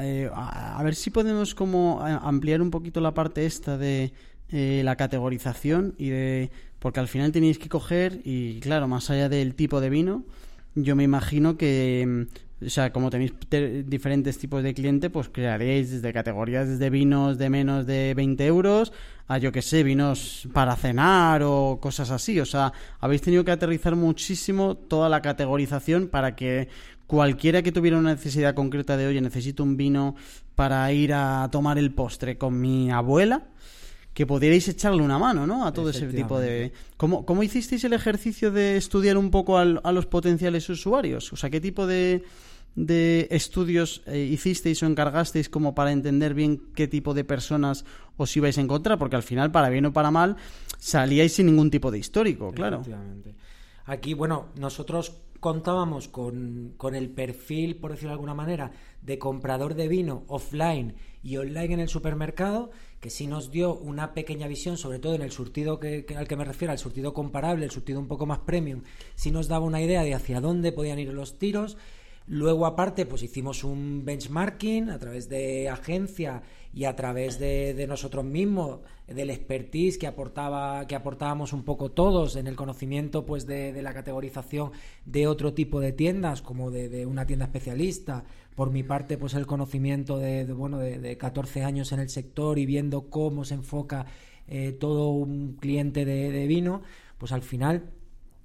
[0.00, 4.12] eh, a, ver si podemos como eh, ampliar un poquito la parte esta de
[4.50, 9.28] eh, la categorización y de porque al final tenéis que coger y claro más allá
[9.28, 10.24] del tipo de vino
[10.74, 12.26] yo me imagino que
[12.60, 13.32] mm, o sea como tenéis
[13.86, 18.92] diferentes tipos de cliente pues crearéis desde categorías desde vinos de menos de 20 euros
[19.28, 22.38] a yo que sé vinos para cenar o cosas así.
[22.40, 26.68] O sea habéis tenido que aterrizar muchísimo toda la categorización para que
[27.12, 30.14] cualquiera que tuviera una necesidad concreta de, oye, necesito un vino
[30.54, 33.48] para ir a tomar el postre con mi abuela,
[34.14, 35.66] que pudierais echarle una mano, ¿no?
[35.66, 36.72] A todo ese tipo de...
[36.96, 41.30] ¿Cómo, ¿Cómo, hicisteis el ejercicio de estudiar un poco a los potenciales usuarios?
[41.34, 42.24] O sea, ¿qué tipo de,
[42.76, 47.84] de estudios eh, hicisteis o encargasteis como para entender bien qué tipo de personas
[48.16, 48.98] os ibais a encontrar?
[48.98, 50.36] Porque al final, para bien o para mal,
[50.78, 52.80] salíais sin ningún tipo de histórico, claro.
[53.84, 55.12] Aquí, bueno, nosotros
[55.42, 58.70] contábamos con, con, el perfil, por decirlo de alguna manera,
[59.02, 64.14] de comprador de vino offline y online en el supermercado, que sí nos dio una
[64.14, 67.64] pequeña visión, sobre todo en el surtido que, al que me refiero, al surtido comparable,
[67.64, 68.82] el surtido un poco más premium,
[69.16, 71.76] sí nos daba una idea de hacia dónde podían ir los tiros,
[72.26, 78.24] Luego, aparte, pues hicimos un benchmarking a través de agencia y a través de, nosotros
[78.24, 83.82] mismos, del expertise que aportaba, que aportábamos un poco todos en el conocimiento pues de,
[83.82, 84.70] la categorización
[85.04, 88.24] de otro tipo de tiendas, como de, una tienda especialista.
[88.54, 92.66] Por mi parte, pues el conocimiento de, bueno, de, 14 años en el sector y
[92.66, 94.06] viendo cómo se enfoca
[94.46, 96.82] eh, todo un cliente de vino,
[97.18, 97.90] pues al final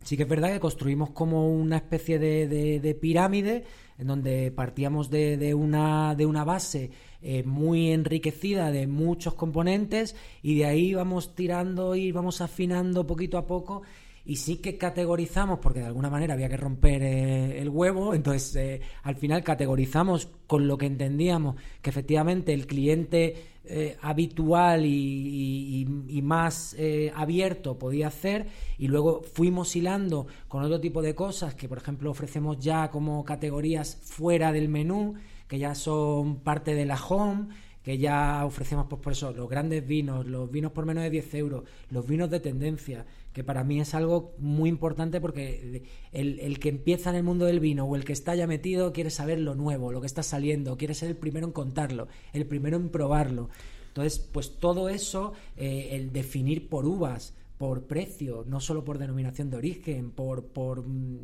[0.07, 3.65] Sí que es verdad que construimos como una especie de, pirámide
[3.97, 6.91] en donde partíamos de, una, de una base
[7.21, 13.37] eh, muy enriquecida de muchos componentes y de ahí vamos tirando y vamos afinando poquito
[13.37, 13.81] a poco
[14.23, 18.55] y sí que categorizamos, porque de alguna manera había que romper eh, el huevo, entonces
[18.55, 25.85] eh, al final categorizamos con lo que entendíamos que efectivamente el cliente eh, habitual y,
[26.23, 31.69] más eh, abierto podía hacer y luego fuimos hilando con otro tipo de cosas que
[31.69, 35.13] por ejemplo ofrecemos ya como categorías fuera del menú
[35.47, 37.47] que ya son parte de la home
[37.87, 41.33] que ya ofrecemos pues por eso los grandes vinos, los vinos por menos de 10
[41.35, 46.59] euros, los vinos de tendencia, que para mí es algo muy importante porque el, el,
[46.59, 49.39] que empieza en el mundo del vino o el que está ya metido quiere saber
[49.39, 52.89] lo nuevo, lo que está saliendo, quiere ser el primero en contarlo, el primero en
[52.89, 53.47] probarlo.
[53.87, 59.49] Entonces, pues todo eso, eh, el definir por uvas, por precio, no solo por denominación
[59.49, 61.19] de origen, por, por, mm,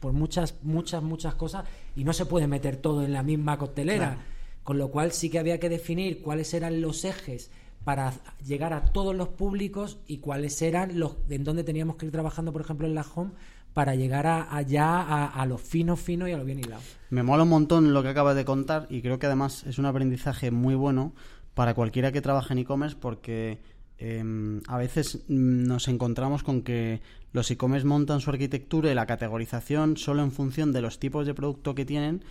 [0.00, 4.37] por, muchas, muchas, muchas cosas, y no se puede meter todo en la misma costelera.
[4.68, 7.50] Con lo cual sí que había que definir cuáles eran los ejes
[7.84, 8.12] para
[8.44, 12.52] llegar a todos los públicos y cuáles eran los en dónde teníamos que ir trabajando,
[12.52, 13.30] por ejemplo, en la home
[13.72, 16.82] para llegar a, allá a, lo fino, fino y a lo bien hilado.
[17.08, 19.86] Me mola un montón lo que acabas de contar y creo que además es un
[19.86, 21.14] aprendizaje muy bueno
[21.54, 23.62] para cualquiera que trabaje en e-commerce porque
[23.96, 27.00] em, a veces nos encontramos con que
[27.32, 31.32] los e-commerce montan su arquitectura y la categorización solo en función de los tipos de
[31.32, 32.22] producto que tienen,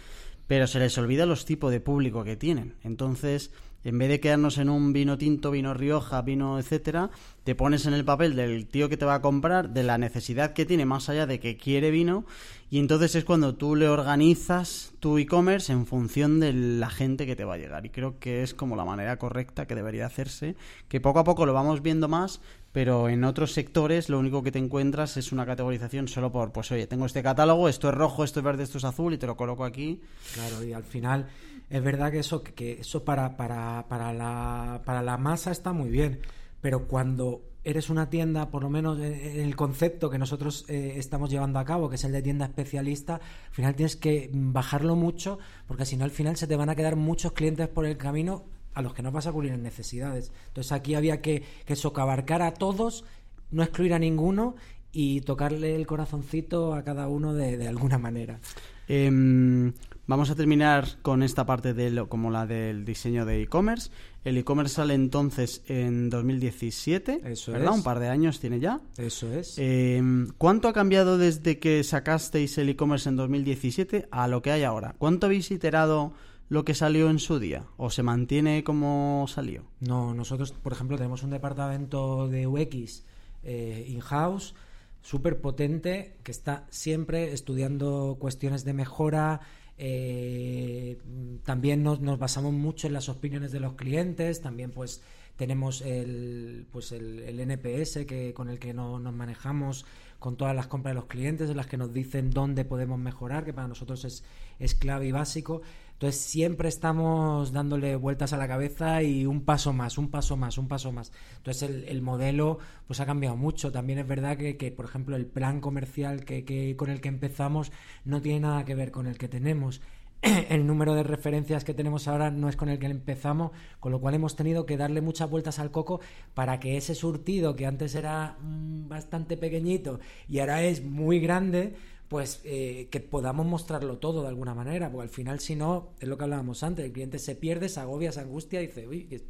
[0.48, 2.76] pero se les olvida los tipos de público que tienen.
[2.84, 3.52] Entonces,
[3.84, 7.10] en vez de quedarnos en un vino tinto, vino Rioja, vino etcétera,
[7.44, 10.54] te pones en el papel del tío que te va a comprar, de la necesidad
[10.54, 12.26] que tiene más allá de que quiere vino,
[12.70, 17.38] y entonces es cuando tú le organizas tu e-commerce en función de la gente que
[17.38, 17.86] te va a llegar.
[17.86, 20.58] Y creo que es como la manera correcta que debería hacerse,
[20.90, 22.42] que poco a poco lo vamos viendo más,
[22.78, 26.72] pero en otros sectores lo único que te encuentras es una categorización solo por, pues
[26.72, 29.26] oye, tengo este catálogo, esto es rojo, esto es verde, esto es azul y te
[29.26, 30.00] lo coloco aquí.
[30.36, 31.28] Claro, y al final
[31.72, 35.90] es verdad que eso, que eso para, para, para, la, para la masa está muy
[35.90, 36.20] bien,
[36.62, 41.32] pero cuando eres una tienda, por lo menos en el concepto que nosotros eh, estamos
[41.32, 45.40] llevando a cabo, que es el de tienda especialista, al final tienes que bajarlo mucho,
[45.66, 48.46] porque si no al final se te van a quedar muchos clientes por el camino
[48.78, 50.32] a los que no vas a cubrir en necesidades.
[50.50, 53.06] Entonces aquí había que, que socabarcar a todos,
[53.50, 54.56] no excluir a ninguno
[54.92, 58.40] y tocarle el corazoncito a cada uno de, de alguna manera.
[58.88, 59.74] Em,
[60.06, 63.90] vamos a terminar con esta parte de lo, como la del diseño de e-commerce.
[64.24, 67.74] El e-commerce sale entonces en 2017, Eso ¿verdad?
[67.74, 68.80] Un par de años tiene ya.
[68.98, 69.56] Eso es.
[69.58, 74.62] Em, ¿Cuánto ha cambiado desde que sacasteis el e-commerce en 2017 a lo que hay
[74.62, 74.94] ahora?
[75.00, 76.14] ¿Cuánto habéis iterado
[76.50, 77.66] lo que salió en su día?
[77.78, 79.66] ¿O se mantiene como salió?
[79.80, 83.04] No, nosotros, por ejemplo, tenemos un departamento de UX
[83.44, 84.56] eh, in-house
[85.02, 89.40] súper potente que está siempre estudiando cuestiones de mejora.
[89.78, 90.98] Eh,
[91.44, 95.02] también nos, nos, basamos mucho en las opiniones de los clientes, también pues
[95.38, 99.86] tenemos el, pues el, NPS que, con el que no, nos manejamos
[100.20, 103.46] con todas las compras de los clientes, en las que nos dicen dónde podemos mejorar,
[103.46, 104.24] que para nosotros es,
[104.60, 105.62] es clave y básico.
[105.98, 110.60] Entonces siempre estamos dándole vueltas a la cabeza y un paso más, un paso más,
[110.60, 111.12] un paso más.
[111.38, 113.72] Entonces el, modelo pues ha cambiado mucho.
[113.72, 117.08] También es verdad que, que por ejemplo, el plan comercial que, que, con el que
[117.08, 117.72] empezamos
[118.06, 119.82] no tiene nada que ver con el que tenemos.
[120.50, 124.00] El número de referencias que tenemos ahora no es con el que empezamos, con lo
[124.00, 126.00] cual hemos tenido que darle muchas vueltas al coco
[126.34, 131.76] para que ese surtido que antes era mm, bastante pequeñito y ahora es muy grande,
[132.08, 136.08] pues eh, que podamos mostrarlo todo de alguna manera, porque al final si no, es
[136.08, 139.22] lo que hablábamos antes, el cliente se pierde, se agobia, se angustia y dice, uy,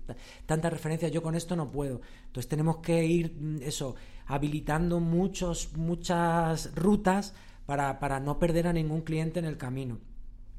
[0.45, 2.01] tanta referencia, yo con esto no puedo.
[2.27, 3.95] Entonces tenemos que ir, mm, eso,
[4.27, 7.33] habilitando muchos, muchas rutas
[7.65, 9.99] para, para no perder a ningún cliente en el camino.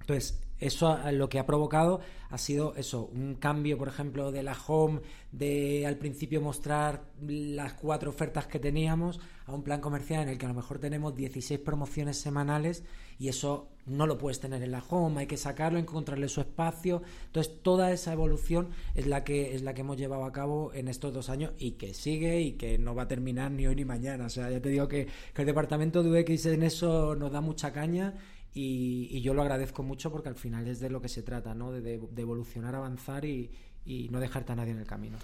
[0.01, 4.57] Entonces, eso lo que ha provocado ha sido eso, un cambio, por ejemplo, de la
[4.67, 5.01] home,
[5.33, 10.39] de al principio mostrar las cuatro ofertas que teníamos, a un plan comercial en el
[10.39, 12.85] que a lo mejor tenemos 16 promociones semanales
[13.19, 17.03] y eso no lo puedes tener en la home, hay que sacarlo, encontrarle su espacio.
[17.27, 20.89] Entonces, toda esa evolución es la que es la que hemos llevado a cabo en
[20.89, 23.87] estos dos años y que sigue y que no va a terminar ni hoy ni
[23.87, 24.27] mañana.
[24.27, 27.41] O sea, ya te digo que, que el departamento de UX en eso nos da
[27.41, 28.15] mucha caña
[28.55, 31.73] y, yo lo agradezco mucho porque al final es de lo que se trata, ¿no?
[31.73, 33.51] De, evolucionar, avanzar y,
[33.85, 35.19] y no dejarte a nadie en el camino.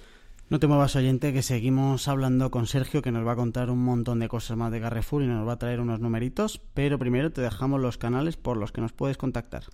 [0.51, 3.83] No te muevas, oyente, que seguimos hablando con Sergio, que nos va a contar un
[3.83, 7.33] montón de cosas más de Carrefour y nos va a traer unos numeritos, pero primero
[7.33, 9.65] te dejamos los canales por los que nos puedes contactar.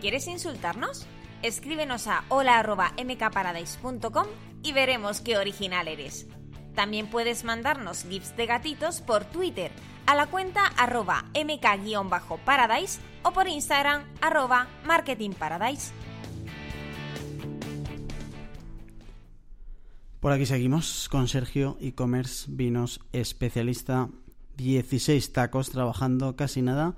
[0.00, 1.06] ¿Quieres insultarnos?
[1.42, 4.26] Escríbenos a hola.mkparadise.com
[4.62, 6.28] y veremos qué original eres.
[6.74, 9.70] También puedes mandarnos gifs de gatitos por Twitter
[10.06, 15.92] a la cuenta arroba mk-paradise o por Instagram arroba marketingparadise.
[20.20, 24.08] Por aquí seguimos con Sergio e-commerce vinos especialista
[24.56, 26.94] 16 tacos trabajando casi nada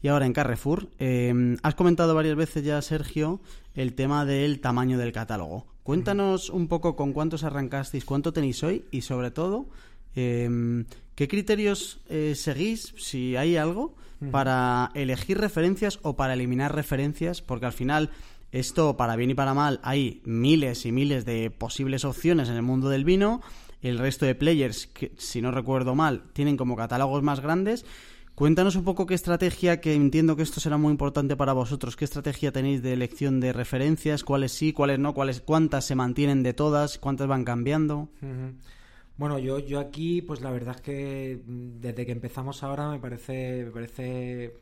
[0.00, 0.88] y ahora en Carrefour.
[0.98, 3.40] Em, has comentado varias veces ya, Sergio,
[3.74, 5.66] el tema del tamaño del catálogo.
[5.88, 9.70] Cuéntanos un poco con cuántos arrancasteis, cuánto tenéis hoy y sobre todo
[10.14, 10.84] em,
[11.14, 13.94] qué criterios eh, seguís, si hay algo,
[14.30, 18.10] para elegir referencias o para eliminar referencias, porque al final
[18.52, 22.62] esto, para bien y para mal, hay miles y miles de posibles opciones en el
[22.62, 23.40] mundo del vino.
[23.80, 27.86] El resto de players, que si no recuerdo mal, tienen como catálogos más grandes.
[28.38, 32.04] Cuéntanos un poco qué estrategia, que entiendo que esto será muy importante para vosotros, qué
[32.04, 36.54] estrategia tenéis de elección de referencias, cuáles sí, cuáles no, cuáles, cuántas se mantienen de
[36.54, 38.10] todas, cuántas van cambiando.
[39.16, 43.00] Bueno, yo, yo aquí, pues la verdad es que mm, desde que empezamos ahora me
[43.00, 44.54] parece, parece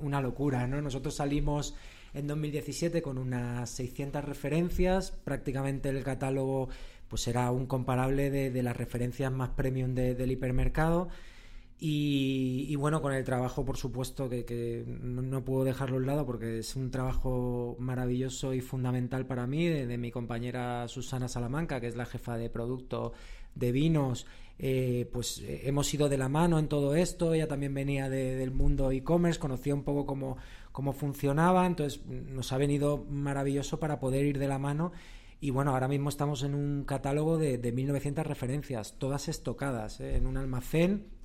[0.00, 0.82] una locura, ¿no?
[0.82, 1.76] Nosotros salimos
[2.14, 6.68] en 2017 con unas 600 referencias, prácticamente el catálogo
[7.06, 11.10] pues era un comparable de, las referencias más premium del hipermercado.
[11.82, 16.58] Y, bueno, con el trabajo, por supuesto, que, no, puedo dejarlo a un lado porque
[16.58, 21.96] es un trabajo maravilloso y fundamental para mí, de, mi compañera Susana Salamanca, que es
[21.96, 23.14] la jefa de producto
[23.54, 24.26] de vinos.
[24.58, 27.32] Eh, pues eh, hemos ido de la mano en todo esto.
[27.32, 30.36] Ella también venía del mundo e-commerce, conocía un poco cómo,
[30.72, 34.92] cómo funcionaba, entonces nos ha venido maravilloso para poder ir de la mano
[35.40, 40.16] y bueno, ahora mismo estamos en un catálogo de, de 1900 referencias, todas estocadas, ¿eh?
[40.16, 41.19] en un almacén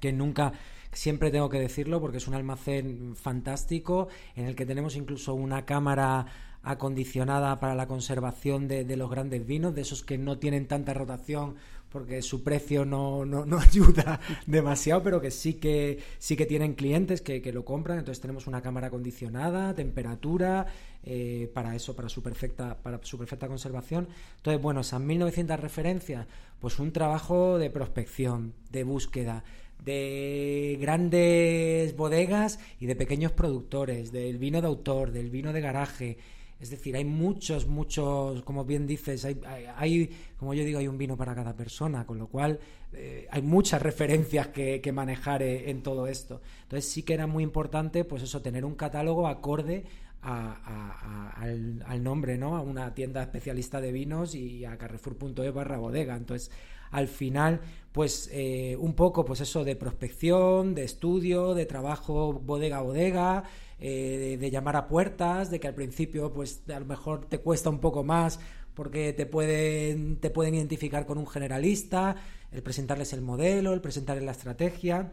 [0.00, 0.52] que nunca,
[0.92, 5.64] siempre tengo que decirlo porque es un almacén fantástico en el que tenemos incluso una
[5.64, 6.26] cámara
[6.62, 10.92] acondicionada para la conservación de, de los grandes vinos, de esos que no tienen tanta
[10.92, 11.56] rotación
[11.90, 16.74] porque su precio no, no, no, ayuda demasiado, pero que sí que sí que tienen
[16.74, 17.98] clientes que, que lo compran.
[17.98, 20.66] Entonces tenemos una cámara acondicionada, temperatura,
[21.04, 24.08] eh, para eso, para su perfecta, para su perfecta conservación.
[24.36, 26.26] Entonces, bueno, esas 1900 referencias,
[26.60, 29.44] pues un trabajo de prospección, de búsqueda,
[29.84, 36.18] de grandes bodegas y de pequeños productores, del vino de autor, del vino de garaje,
[36.60, 39.40] es decir, hay muchos, muchos, como bien dices, hay,
[39.76, 42.58] hay, como yo digo, hay un vino para cada persona, con lo cual
[42.92, 46.40] eh, hay muchas referencias que, manejar eh, en todo esto.
[46.62, 49.84] Entonces sí que era muy importante, pues eso, tener un catálogo acorde
[50.20, 52.56] al, nombre, ¿no?
[52.56, 56.16] A una tienda especialista de vinos y a carrefour.es barra bodega.
[56.16, 56.50] Entonces,
[56.90, 57.60] al final,
[57.98, 63.42] pues eh, un poco, pues eso de prospección, de estudio, de trabajo bodega a bodega,
[63.80, 67.70] eh, de, llamar a puertas, de que al principio pues a lo mejor te cuesta
[67.70, 68.38] un poco más
[68.74, 72.14] porque te pueden, te pueden identificar con un generalista,
[72.52, 75.10] el presentarles el modelo, el presentarles la estrategia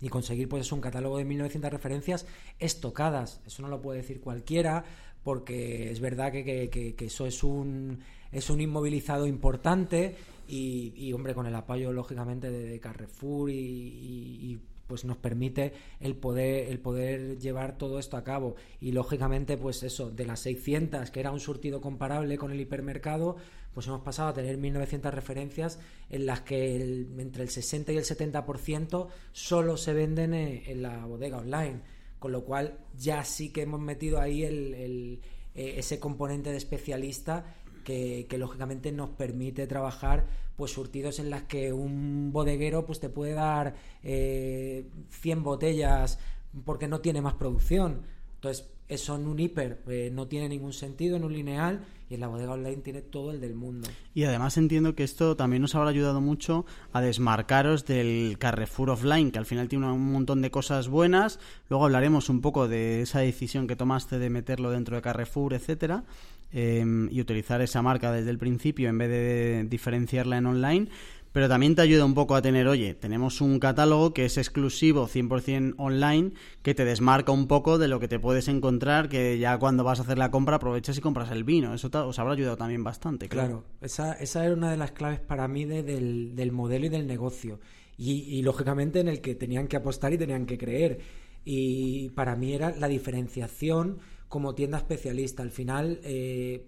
[0.00, 2.26] y conseguir pues un catálogo de 1900 referencias
[2.58, 3.40] estocadas.
[3.46, 4.84] Eso no lo puede decir cualquiera
[5.22, 8.00] porque es verdad que, eso es un,
[8.32, 10.16] es un inmovilizado importante
[10.48, 16.78] y, hombre, con el apoyo lógicamente de, Carrefour y pues nos permite el poder, el
[16.78, 18.56] poder llevar todo esto a cabo.
[18.80, 23.36] Y lógicamente, pues eso, de las 600, que era un surtido comparable con el hipermercado,
[23.74, 25.78] pues hemos pasado a tener 1900 referencias
[26.08, 26.76] en las que
[27.18, 31.80] entre el 60 y el 70% solo se venden en, la bodega online.
[32.18, 35.20] Con lo cual ya sí que hemos metido ahí el,
[35.54, 37.54] eh, ese componente de especialista
[37.86, 40.26] que, lógicamente nos permite trabajar
[40.56, 46.18] pues surtidos en las que un bodeguero pues te puede dar eh, 100 botellas
[46.64, 48.02] porque no tiene más producción.
[48.34, 52.20] Entonces, eso en un hiper eh, no tiene ningún sentido, en un lineal, y en
[52.20, 53.88] la bodega online tiene todo el del mundo.
[54.14, 59.32] Y además entiendo que esto también nos habrá ayudado mucho a desmarcaros del Carrefour Offline,
[59.32, 61.40] que al final tiene un montón de cosas buenas.
[61.68, 66.04] Luego hablaremos un poco de esa decisión que tomaste de meterlo dentro de Carrefour, etcétera.
[66.52, 70.88] Em, y utilizar esa marca desde el principio en vez de diferenciarla en online.
[71.32, 75.06] Pero también te ayuda un poco a tener, oye, tenemos un catálogo que es exclusivo
[75.06, 76.32] 100% online,
[76.62, 79.98] que te desmarca un poco de lo que te puedes encontrar, que ya cuando vas
[79.98, 81.74] a hacer la compra aprovechas y compras el vino.
[81.74, 83.48] Eso os habrá ayudado también bastante, claro.
[83.48, 87.06] Claro, esa, esa era una de las claves para mí del, del modelo y del
[87.06, 87.60] negocio.
[87.98, 91.00] y, lógicamente en el que tenían que apostar y tenían que creer.
[91.44, 93.98] Y para mí era la diferenciación
[94.28, 95.42] como tienda especialista.
[95.42, 96.66] Al final, eh,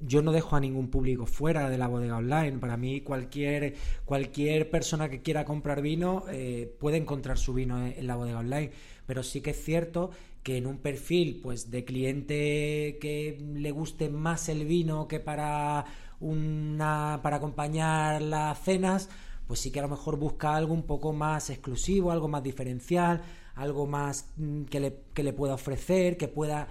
[0.00, 2.58] yo no dejo a ningún público fuera de la bodega online.
[2.58, 8.06] Para mí, cualquier, cualquier persona que quiera comprar vino eh, puede encontrar su vino en,
[8.06, 8.70] la bodega online.
[9.06, 10.10] Pero sí que es cierto
[10.42, 15.84] que en un perfil pues de cliente que le guste más el vino que para
[16.18, 19.10] una para acompañar las cenas,
[19.46, 23.20] pues sí que a lo mejor busca algo un poco más exclusivo, algo más diferencial,
[23.54, 26.68] algo más mm, que le, que le pueda ofrecer, que pueda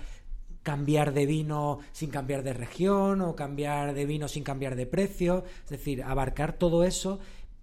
[0.70, 5.44] cambiar de vino sin cambiar de región o cambiar de vino sin cambiar de precio,
[5.64, 7.18] es decir, abarcar todo eso,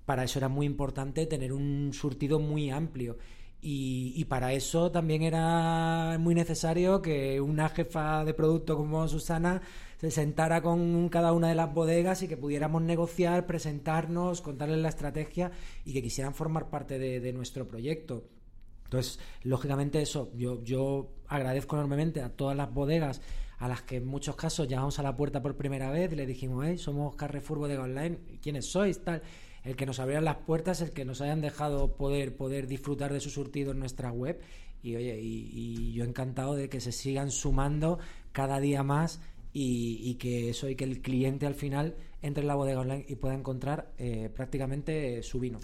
[0.04, 3.16] para eso era muy importante tener un surtido muy amplio.
[3.62, 9.62] Y, para eso también era muy necesario que una jefa de producto como Susana
[10.00, 14.88] se sentara con cada una de las bodegas y que pudiéramos negociar, presentarnos, contarles la
[14.88, 15.52] estrategia
[15.84, 18.24] y que quisieran formar parte de, nuestro proyecto.
[18.86, 23.20] Entonces, lógicamente eso, yo, yo agradezco enormemente a todas las bodegas
[23.58, 26.26] a las que en muchos casos llamamos a la puerta por primera vez y le
[26.26, 29.02] dijimos, hey, somos Carrefour Bodega Online, ¿quiénes sois?
[29.02, 29.22] Tal
[29.66, 33.18] el que nos abrieran las puertas, el que nos hayan dejado poder, poder disfrutar de
[33.18, 34.40] su surtido en nuestra web.
[34.80, 37.98] Y oye, y, yo encantado de que se sigan sumando
[38.30, 39.20] cada día más
[39.52, 43.16] y, que eso y que el cliente al final entre en la bodega online y
[43.16, 45.58] pueda encontrar eh, prácticamente su vino.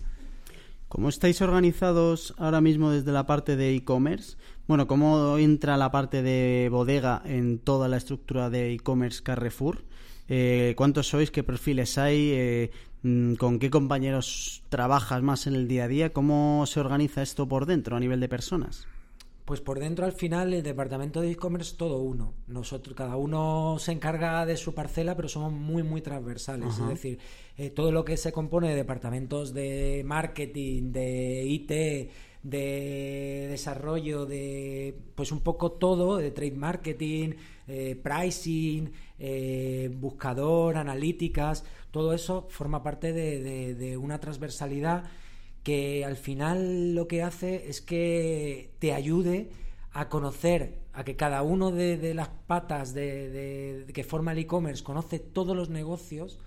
[0.92, 4.36] ¿Cómo estáis organizados ahora mismo desde la parte de e-commerce?
[4.68, 9.86] Bueno, ¿cómo entra la parte de bodega en toda la estructura de e-commerce Carrefour?
[10.28, 11.30] Eh, ¿Cuántos sois?
[11.30, 12.32] ¿Qué perfiles hay?
[12.32, 12.70] Eh,
[13.02, 16.12] Mm, ¿Con qué compañeros trabajas más en el día a día?
[16.12, 18.86] ¿Cómo se organiza esto por dentro a nivel de personas?
[19.52, 22.32] Pues por dentro al final el departamento de e-commerce es todo uno.
[22.46, 26.78] Nosotros, cada uno se encarga de su parcela, pero somos muy, muy transversales.
[26.78, 27.18] Es decir,
[27.58, 31.70] eh, todo lo que se compone de departamentos de marketing, de IT,
[32.42, 37.34] de desarrollo, de pues un poco todo, de trade marketing,
[37.68, 45.04] eh, pricing, eh, buscador, analíticas, todo eso forma parte de, una transversalidad
[45.62, 49.50] que al final lo que hace es que te ayude
[49.92, 55.18] a conocer, a que cada uno de, las patas de, que forma el e-commerce conoce
[55.18, 56.38] todos los negocios,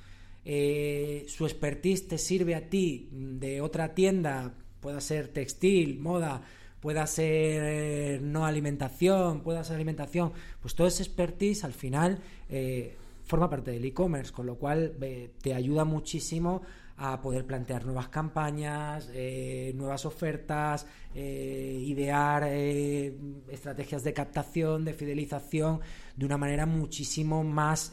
[0.43, 6.41] eh, su expertise te sirve a ti de otra tienda, pueda ser textil, moda,
[6.79, 13.49] pueda ser no alimentación, pueda ser alimentación, pues todo ese expertise al final eh, forma
[13.49, 16.61] parte del e-commerce, con lo cual eh, te ayuda muchísimo
[16.97, 25.81] a poder plantear nuevas campañas, eh, nuevas ofertas, eh, idear estrategias de captación, de fidelización,
[26.15, 27.91] de una manera muchísimo más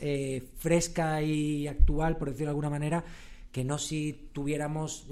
[0.56, 3.04] fresca y actual, por decirlo de alguna manera,
[3.50, 5.06] que no si tuviéramos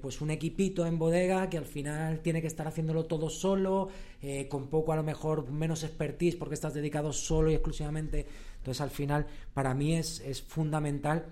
[0.00, 3.88] pues un equipito en bodega que al final tiene que estar haciéndolo todo solo,
[4.48, 8.26] con poco a lo mejor menos expertise porque estás dedicado solo y exclusivamente.
[8.58, 11.24] Entonces, al final, para mí es, es fundamental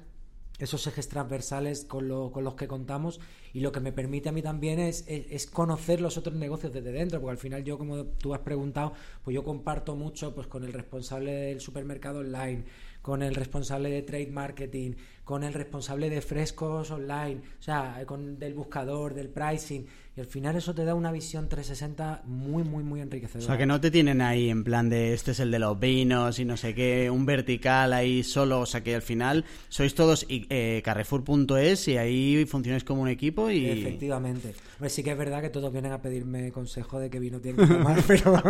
[0.58, 3.20] esos ejes transversales con, lo, con, los que contamos
[3.52, 6.92] y lo que me permite a mí también es, es, conocer los otros negocios desde
[6.92, 8.92] dentro, porque al final yo, como tú has preguntado,
[9.22, 12.64] pues yo comparto mucho pues con el responsable del supermercado online,
[13.02, 14.94] con el responsable de trade marketing,
[15.28, 19.84] con el responsable de frescos online, o sea, con del buscador, del pricing.
[20.16, 23.44] Y al final eso te da una visión 360 muy, muy, muy enriquecedora.
[23.44, 25.78] O sea, que no te tienen ahí en plan de este es el de los
[25.78, 28.60] vinos y no sé qué, un vertical ahí solo.
[28.60, 33.50] O sea, que al final sois todos eh, carrefour.es y ahí funcionáis como un equipo
[33.50, 33.66] y...
[33.66, 34.54] Efectivamente.
[34.78, 37.68] Pues sí que es verdad que todos vienen a pedirme consejo de qué vino tienen
[37.68, 38.42] que tomar, pero...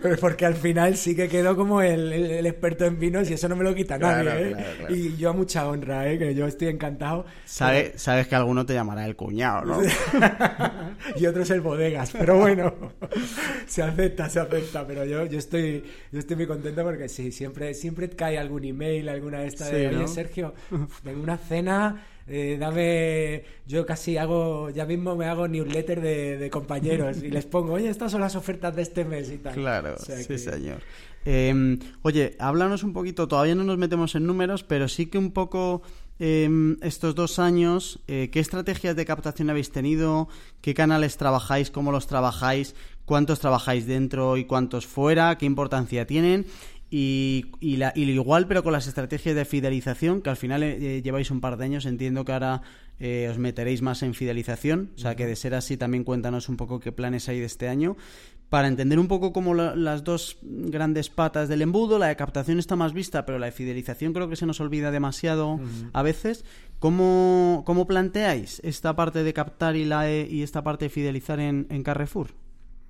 [0.00, 3.56] pero porque al final sí que quedo como el, experto en vinos y eso no
[3.56, 4.52] me lo quita nadie.
[4.52, 4.86] ¿eh?
[4.90, 6.18] Y yo a mucha honra, ¿eh?
[6.18, 7.26] que yo estoy encantado.
[7.44, 9.80] sabes que alguno te llamará el cuñado, ¿no?
[11.16, 12.74] y otro es el bodegas, pero bueno,
[13.66, 17.74] se acepta, se acepta, pero yo, yo estoy yo estoy muy contento porque sí, siempre
[17.74, 20.54] siempre cae algún email, alguna de estas de, Sergio,
[21.02, 27.22] tengo una cena, eh, dame, yo casi hago, ya mismo me hago newsletter de, compañeros
[27.22, 29.54] y les pongo, oye, estas son las ofertas de este mes y tal.
[29.54, 30.80] Claro, sí señor.
[31.26, 35.32] Em, oye, háblanos un poquito, todavía no nos metemos en números, pero sí que un
[35.32, 35.82] poco
[36.20, 40.28] Em, estos dos años, eh, ¿qué estrategias de captación habéis tenido?
[40.60, 41.72] ¿Qué canales trabajáis?
[41.72, 42.76] ¿Cómo los trabajáis?
[43.04, 45.36] ¿Cuántos trabajáis dentro y cuántos fuera?
[45.38, 46.46] ¿Qué importancia tienen?
[46.96, 51.02] Y, y, la, y igual, pero con las estrategias de fidelización, que al final eh,
[51.02, 52.62] lleváis un par de años, entiendo que ahora
[53.00, 56.56] eh, os meteréis más en fidelización, o sea que de ser así también cuéntanos un
[56.56, 57.96] poco qué planes hay de este año,
[58.48, 62.76] para entender un poco cómo las dos grandes patas del embudo, la de captación está
[62.76, 65.58] más vista, pero la de fidelización creo que se nos olvida demasiado
[65.92, 66.44] a veces,
[66.78, 71.66] ¿Cómo, ¿Cómo, planteáis esta parte de captar y, la, y esta parte de fidelizar en,
[71.70, 72.28] en Carrefour?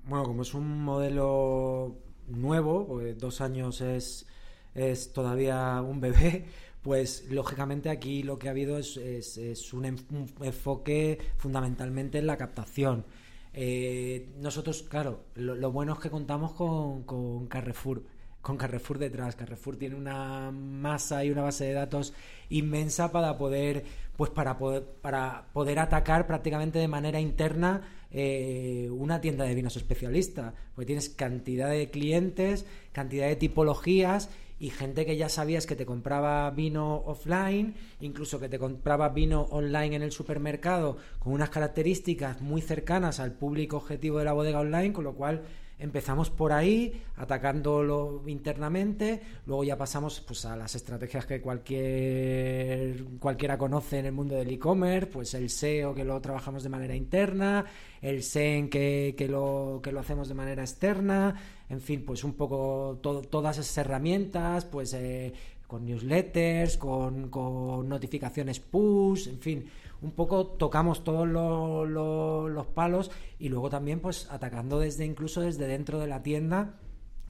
[0.07, 1.95] Bueno, como es un modelo
[2.27, 4.25] nuevo, dos años es,
[4.73, 6.45] es todavía un bebé,
[6.81, 13.05] pues lógicamente aquí lo que ha habido es, es, un, enfoque fundamentalmente en la captación.
[13.53, 18.03] Eh, nosotros, claro, lo, bueno es que contamos con, con Carrefour
[18.45, 19.35] con Carrefour detrás.
[19.35, 22.13] Carrefour tiene una masa y una base de datos
[22.49, 23.83] inmensa para poder,
[24.15, 27.81] pues para poder, para poder atacar prácticamente de manera interna
[28.11, 30.53] eh, una tienda de vinos especialista.
[30.75, 34.29] Porque tienes cantidad de clientes, cantidad de tipologías
[34.59, 39.41] y gente que ya sabías que te compraba vino offline, incluso que te compraba vino
[39.49, 44.59] online en el supermercado con unas características muy cercanas al público objetivo de la bodega
[44.59, 45.41] online, con lo cual
[45.77, 53.57] Empezamos por ahí, atacándolo internamente, luego ya pasamos pues, a las estrategias que cualquier, cualquiera
[53.57, 57.65] conoce en el mundo del e-commerce, pues el SEO que lo trabajamos de manera interna,
[58.01, 61.35] el SEN que, que, lo, que lo hacemos de manera externa,
[61.69, 65.33] en fin, pues un poco todas esas herramientas, pues eh,
[65.67, 69.65] con newsletters, con, con notificaciones push, en fin,
[70.05, 75.99] un poco tocamos todos los, palos y luego también pues atacando desde incluso desde dentro
[75.99, 76.75] de la tienda.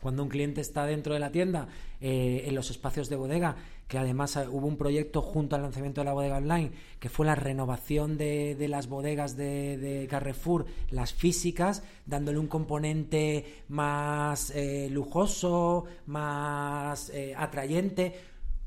[0.01, 1.67] Cuando un cliente está dentro de la tienda,
[1.99, 3.55] eh, en los espacios de bodega,
[3.88, 7.26] que además eh, hubo un proyecto junto al lanzamiento de la bodega online, que fue
[7.26, 15.86] la renovación de, las bodegas de, Carrefour, las físicas, dándole un componente más eh, lujoso,
[16.05, 18.13] más atrayente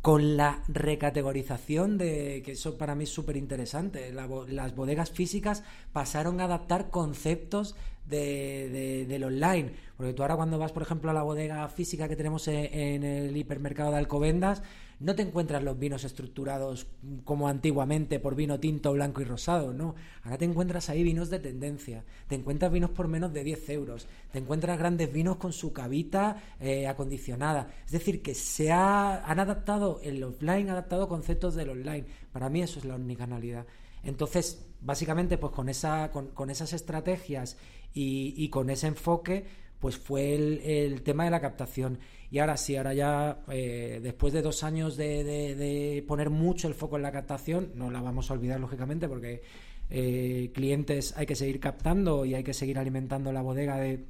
[0.02, 4.12] con la recategorización de que eso para mí es súper interesante.
[4.12, 7.74] las bodegas físicas pasaron a adaptar conceptos
[8.08, 9.72] de, del online.
[9.96, 13.36] Porque tú ahora cuando vas, por ejemplo, a la bodega física que tenemos en el
[13.36, 14.62] hipermercado de Alcobendas,
[15.00, 16.88] no te encuentras los vinos estructurados
[17.24, 19.94] como antiguamente por vino tinto, blanco y rosado, no.
[20.24, 24.08] Ahora te encuentras ahí vinos de tendencia, te encuentras vinos por menos de 10 euros,
[24.32, 27.70] te encuentras grandes vinos con su cavita eh, acondicionada.
[27.86, 32.06] Es decir, que se ha, han adaptado el offline, adaptado conceptos del online.
[32.32, 33.66] Para mí eso es la omnicanalidad.
[34.02, 37.56] Entonces, básicamente, pues con, esa, con, esas estrategias
[37.94, 39.44] y, con ese enfoque,
[39.80, 41.98] pues fue el, tema de la captación.
[42.30, 46.96] Y ahora sí, ahora ya, eh, después de dos años de, poner mucho el foco
[46.96, 49.42] en la captación, no la vamos a olvidar, lógicamente, porque
[49.90, 54.04] eh, clientes hay que seguir captando y hay que seguir alimentando la bodega de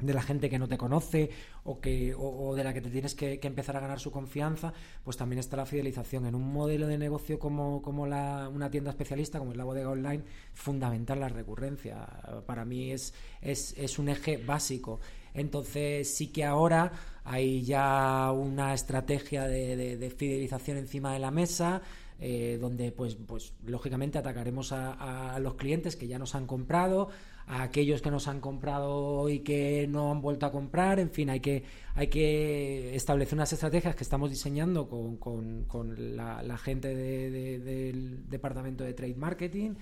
[0.00, 1.30] de la gente que no te conoce
[1.64, 4.72] o, que, o, de la que te tienes que, empezar a ganar su confianza,
[5.02, 6.26] pues también está la fidelización.
[6.26, 9.90] En un modelo de negocio como, como la, una tienda especialista, como es la bodega
[9.90, 10.22] online,
[10.54, 12.06] fundamental la recurrencia.
[12.46, 15.00] Para mí es, es, es un eje básico.
[15.34, 16.92] Entonces sí que ahora
[17.24, 21.82] hay ya una estrategia de, fidelización encima de la mesa.
[22.20, 27.10] Eh, donde pues, pues lógicamente atacaremos a los clientes que ya nos han comprado,
[27.48, 31.00] a aquellos que nos han comprado y que no han vuelto a comprar.
[31.00, 36.58] En fin, hay que, hay que establecer unas estrategias que estamos diseñando con, con, la,
[36.58, 39.74] gente del departamento de trade marketing.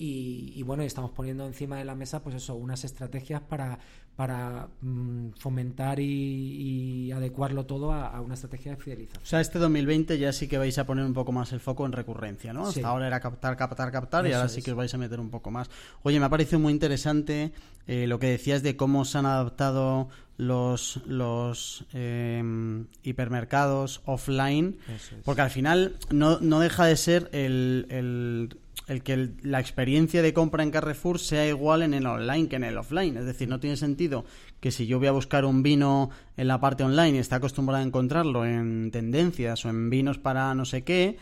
[0.00, 3.80] Y, bueno, estamos poniendo encima de la mesa, pues eso, unas estrategias para,
[4.18, 9.22] para mm, fomentar y, adecuarlo todo a, una estrategia de fidelización.
[9.22, 11.86] O sea, este 2020 ya sí que vais a poner un poco más el foco
[11.86, 12.66] en recurrencia, ¿no?
[12.66, 15.30] Hasta ahora era captar, captar, captar y ahora sí que os vais a meter un
[15.30, 15.70] poco más.
[16.02, 17.52] Oye, me ha parecido muy interesante
[17.86, 24.78] eh, lo que decías de cómo se han adaptado los, los em, hipermercados offline,
[25.24, 28.56] porque al final no, no deja de ser el el
[29.02, 32.78] que la experiencia de compra en Carrefour sea igual en el online que en el
[32.78, 33.16] offline.
[33.16, 34.24] Es decir, no tiene sentido
[34.60, 37.82] que si yo voy a buscar un vino en la parte online y está acostumbrado
[37.82, 41.18] a encontrarlo en tendencias o en vinos para no sé qué,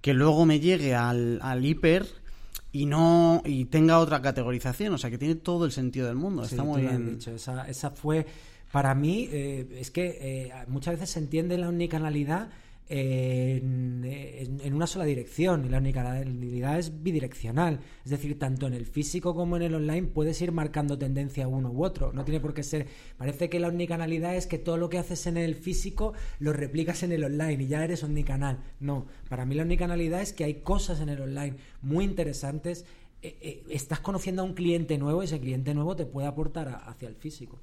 [0.00, 2.06] que luego me llegue al, hiper
[2.72, 4.94] y no y tenga otra categorización.
[4.94, 6.44] O sea, que tiene todo el sentido del mundo.
[6.44, 7.18] Está muy bien.
[7.18, 7.32] Dicho.
[7.32, 8.26] Esa, esa fue,
[8.72, 12.48] para mí, eh, es que eh, muchas veces se entiende la unicanalidad
[12.90, 17.80] en, una sola dirección y la unicanalidad es bidireccional.
[18.04, 21.70] Es decir, tanto en el físico como en el online puedes ir marcando tendencia uno
[21.70, 22.12] u otro.
[22.12, 22.88] No tiene por qué ser.
[23.16, 27.04] Parece que la unicanalidad es que todo lo que haces en el físico lo replicas
[27.04, 28.58] en el online y ya eres omnicanal.
[28.80, 32.84] No, para mí la unicanalidad es que hay cosas en el online muy interesantes.
[33.22, 36.82] Eh, eh, estás conociendo a un cliente nuevo y ese cliente nuevo te puede aportar
[36.86, 37.60] hacia el físico.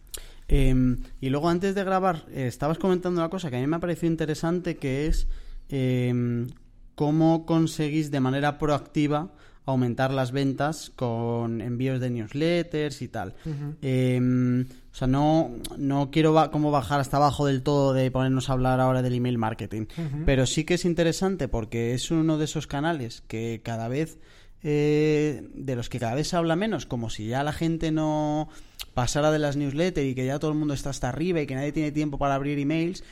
[0.47, 3.75] Em, y luego antes de grabar, eh, estabas comentando una cosa que a mí me
[3.75, 5.27] ha parecido interesante, que es
[5.69, 6.47] em,
[6.95, 9.33] cómo conseguís de manera proactiva
[9.65, 13.35] aumentar las ventas con envíos de newsletters y tal.
[13.81, 18.53] Em, o sea, no, no quiero como bajar hasta abajo del todo de ponernos a
[18.53, 19.85] hablar ahora del email marketing,
[20.25, 24.19] pero sí que es interesante porque es uno de esos canales que cada vez...
[24.63, 28.49] Eh, de los que cada vez se habla menos, como si ya la gente no
[28.93, 31.55] pasara de las newsletters y que ya todo el mundo está hasta arriba y que
[31.55, 33.03] nadie tiene tiempo para abrir emails.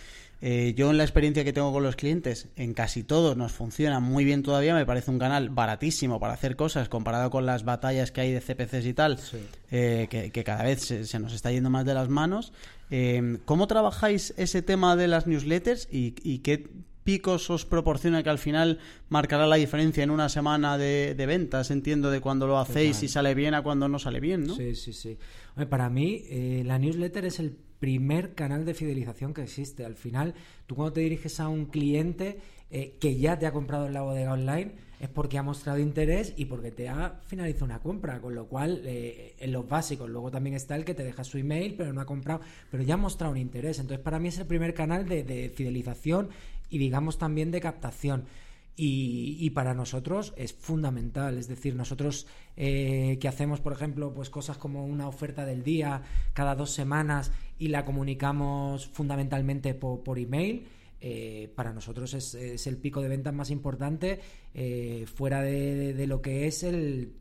[0.41, 3.99] Eh, yo en la experiencia que tengo con los clientes, en casi todos nos funciona
[3.99, 8.11] muy bien todavía, me parece un canal baratísimo para hacer cosas comparado con las batallas
[8.11, 9.19] que hay de CPCs y tal,
[9.71, 12.53] eh, que, cada vez se, nos está yendo más de las manos.
[12.91, 16.69] Eh, ¿Cómo trabajáis ese tema de las newsletters y, qué
[17.05, 22.11] picos os proporciona que al final marcará la diferencia en una semana de, ventas, entiendo,
[22.11, 24.55] de cuando lo hacéis y sale bien a cuando no sale bien, ¿no?
[24.55, 25.17] Sí, sí, sí.
[25.69, 26.25] Para mí,
[26.65, 29.85] la newsletter es el primer canal de fidelización que existe.
[29.85, 30.33] Al final,
[30.65, 32.39] tú cuando te diriges a un cliente
[32.71, 36.33] eh, que ya te ha comprado en la bodega online, es porque ha mostrado interés
[36.35, 40.31] y porque te ha finalizado una compra, con lo cual eh, en los básicos, luego
[40.31, 42.41] también está el que te deja su email, pero no ha comprado,
[42.71, 43.77] pero ya ha mostrado un interés.
[43.79, 46.29] Entonces, para mí es el primer canal de fidelización
[46.69, 48.25] y digamos también de captación.
[48.77, 51.37] Y, para nosotros es fundamental.
[51.37, 56.01] Es decir, nosotros eh, que hacemos, por ejemplo, pues cosas como una oferta del día
[56.33, 60.67] cada dos semanas y la comunicamos fundamentalmente por, email.
[60.99, 64.19] Eh, para nosotros es, el pico de ventas más importante
[64.53, 67.13] eh, fuera de, lo que es el,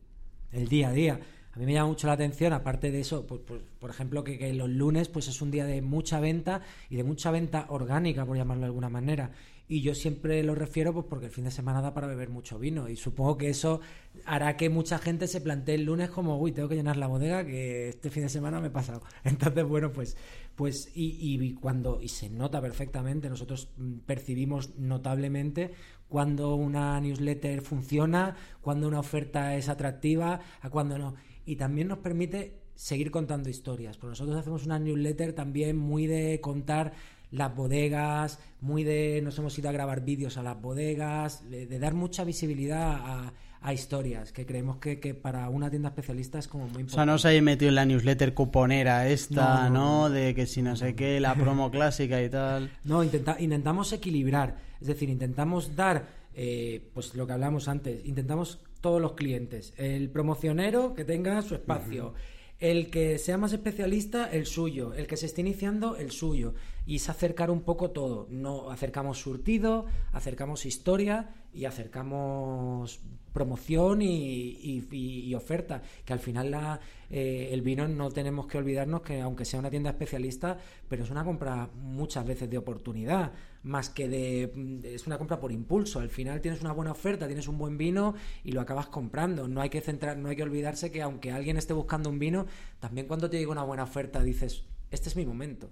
[0.51, 1.20] día a día.
[1.55, 4.52] A mí me llama mucho la atención, aparte de eso, pues, pues, por ejemplo, que,
[4.55, 8.36] los lunes pues es un día de mucha venta y de mucha venta orgánica, por
[8.36, 9.30] llamarlo de alguna manera.
[9.66, 12.59] Y yo siempre lo refiero pues porque el fin de semana da para beber mucho
[12.59, 12.88] vino.
[12.88, 13.80] Y supongo que eso
[14.26, 17.44] hará que mucha gente se plantee el lunes como uy tengo que llenar la bodega
[17.44, 20.16] que este fin de semana me he pasado entonces bueno pues
[20.55, 23.70] pues y, y cuando y se nota perfectamente nosotros
[24.07, 25.72] percibimos notablemente
[26.09, 31.14] cuando una newsletter funciona cuando una oferta es atractiva a cuando no
[31.47, 36.40] y también nos permite seguir contando historias porque nosotros hacemos una newsletter también muy de
[36.40, 36.92] contar
[37.34, 41.92] las bodegas, muy de nos hemos ido a grabar vídeos a las bodegas, de, dar
[41.92, 46.92] mucha visibilidad a, historias, que creemos que, para una tienda especialista es como muy importante.
[46.92, 50.11] O sea, no se haya metido en la newsletter cuponera esta, ¿no?
[50.11, 52.70] De que si no sé qué, la promo clásica y tal.
[52.84, 59.01] No, intentamos equilibrar, es decir, intentamos dar, eh, pues lo que hablamos antes, intentamos todos
[59.01, 62.12] los clientes, el promocionero que tenga su espacio.
[62.61, 64.93] El que sea más especialista, el suyo.
[64.93, 66.53] El que se esté iniciando, el suyo.
[66.85, 68.26] Y es acercar un poco todo.
[68.28, 73.01] No acercamos surtido, acercamos historia y acercamos
[73.32, 75.80] promoción y, oferta.
[76.05, 76.78] Que al final la,
[77.09, 80.59] eh, el vino no tenemos que olvidarnos que aunque sea una tienda especialista,
[80.91, 83.32] pero es una compra muchas veces de oportunidad,
[83.64, 84.82] más que de...
[84.84, 85.98] es una compra por impulso.
[85.98, 89.48] Al final tienes una buena oferta, tienes un buen vino y lo acabas comprando.
[89.48, 92.46] No hay que centrar, no hay que olvidarse que aunque alguien esté buscando un vino,
[92.78, 95.70] también cuando te llega una buena oferta dices, este es mi momento.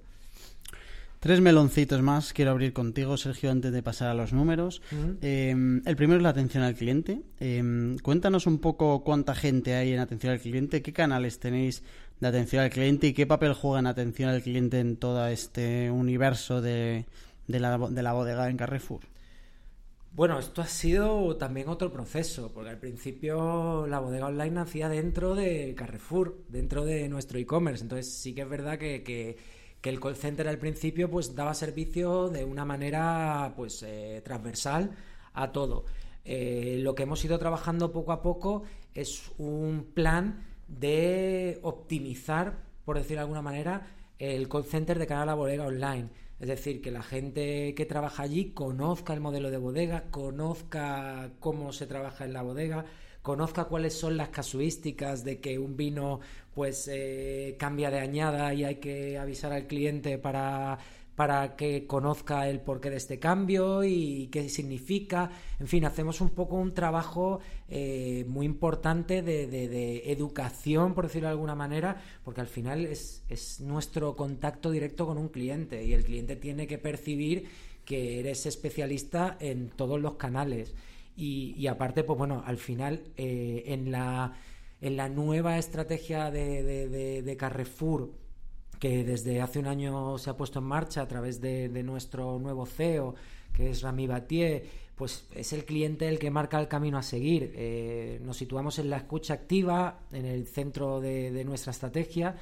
[1.20, 4.82] Tres meloncitos más quiero abrir contigo, Sergio, antes de pasar a los números.
[5.20, 7.22] Em, el primero es la atención al cliente.
[7.38, 11.84] Em, cuéntanos un poco cuánta gente hay en atención al cliente, qué canales tenéis
[12.18, 15.92] de atención al cliente y qué papel juega en atención al cliente en todo este
[15.92, 17.06] universo de,
[17.60, 19.00] la, de la bodega en Carrefour.
[20.12, 25.34] Bueno, esto ha sido también otro proceso, porque al principio la bodega online nacía dentro
[25.34, 27.82] de Carrefour, dentro de nuestro e-commerce.
[27.82, 29.36] Entonces sí que es verdad que
[29.82, 34.92] que el call center al principio pues daba servicio de una manera pues eh, transversal
[35.34, 35.84] a todo.
[36.24, 38.62] Eh, lo que hemos ido trabajando poco a poco
[38.94, 43.88] es un plan de optimizar, por decir de alguna manera,
[44.20, 46.10] el call center de cara a la bodega online.
[46.42, 51.72] Es decir, que la gente que trabaja allí conozca el modelo de bodega, conozca cómo
[51.72, 52.84] se trabaja en la bodega,
[53.22, 56.18] conozca cuáles son las casuísticas de que un vino
[56.52, 60.80] pues eh, cambia de añada y hay que avisar al cliente para
[61.16, 65.30] para que conozca el porqué de este cambio y qué significa.
[65.60, 71.32] En fin, hacemos un poco un trabajo eh, muy importante de, educación, por decirlo de
[71.32, 76.04] alguna manera, porque al final es, es nuestro contacto directo con un cliente y el
[76.04, 77.48] cliente tiene que percibir
[77.84, 80.74] que eres especialista en todos los canales.
[81.14, 84.34] Y, aparte, pues bueno, al final eh, en, la,
[84.80, 88.10] en la nueva estrategia de, Carrefour,
[88.82, 92.66] que desde hace un año se ha puesto en marcha a través de, nuestro nuevo
[92.66, 93.14] CEO,
[93.52, 94.64] que es Rami Batier,
[94.96, 97.52] pues es el cliente el que marca el camino a seguir.
[97.54, 102.34] Eh, nos situamos en la escucha activa, en el centro de, nuestra estrategia.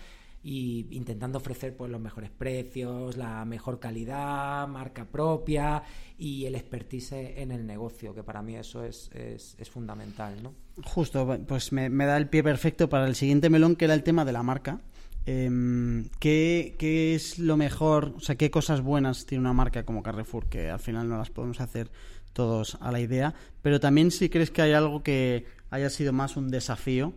[0.43, 5.83] y intentando ofrecer pues los mejores precios, la mejor calidad, marca propia
[6.17, 10.37] y el expertise en el negocio, que para mí eso es, es, fundamental.
[10.83, 14.25] Justo, pues me, da el pie perfecto para el siguiente melón, que era el tema
[14.25, 14.81] de la marca.
[15.27, 20.03] Em, ¿qué, ¿Qué es lo mejor, o sea, qué cosas buenas tiene una marca como
[20.03, 21.91] Carrefour, que al final no las podemos hacer
[22.33, 26.37] todos a la idea, pero también si crees que hay algo que haya sido más
[26.37, 27.13] un desafío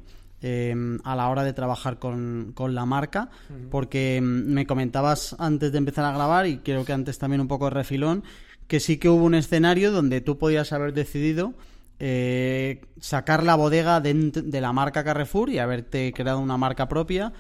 [0.45, 3.29] Em, a la hora de trabajar con, la marca,
[3.71, 7.47] porque em, me comentabas antes de empezar a grabar, y creo que antes también un
[7.47, 8.25] poco de refilón,
[8.67, 11.53] que sí que hubo un escenario donde tú podías haber decidido
[11.99, 17.31] eh, sacar la bodega de, de la marca Carrefour y haberte creado una marca propia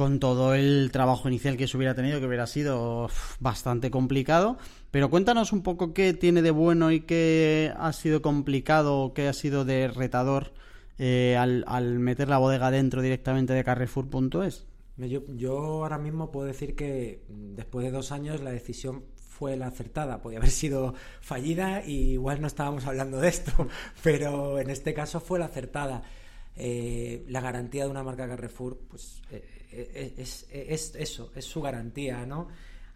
[0.00, 4.56] con todo el trabajo inicial que se hubiera tenido, que hubiera sido bastante complicado.
[4.90, 9.34] Pero cuéntanos un poco qué tiene de bueno y qué ha sido complicado qué ha
[9.34, 10.54] sido de retador
[10.96, 14.64] eh, al, meter la bodega dentro directamente de Carrefour.es?
[14.96, 19.58] Yo, yo ahora mismo puedo decir que mm, después de dos años la decisión fue
[19.58, 20.22] la acertada.
[20.22, 23.52] Podía haber sido fallida y igual no estábamos hablando de esto,
[24.02, 26.04] pero en este caso fue la acertada.
[26.56, 32.26] Eh, la garantía de una marca Carrefour, pues eh, es, es, eso, es su garantía,
[32.26, 32.48] ¿no?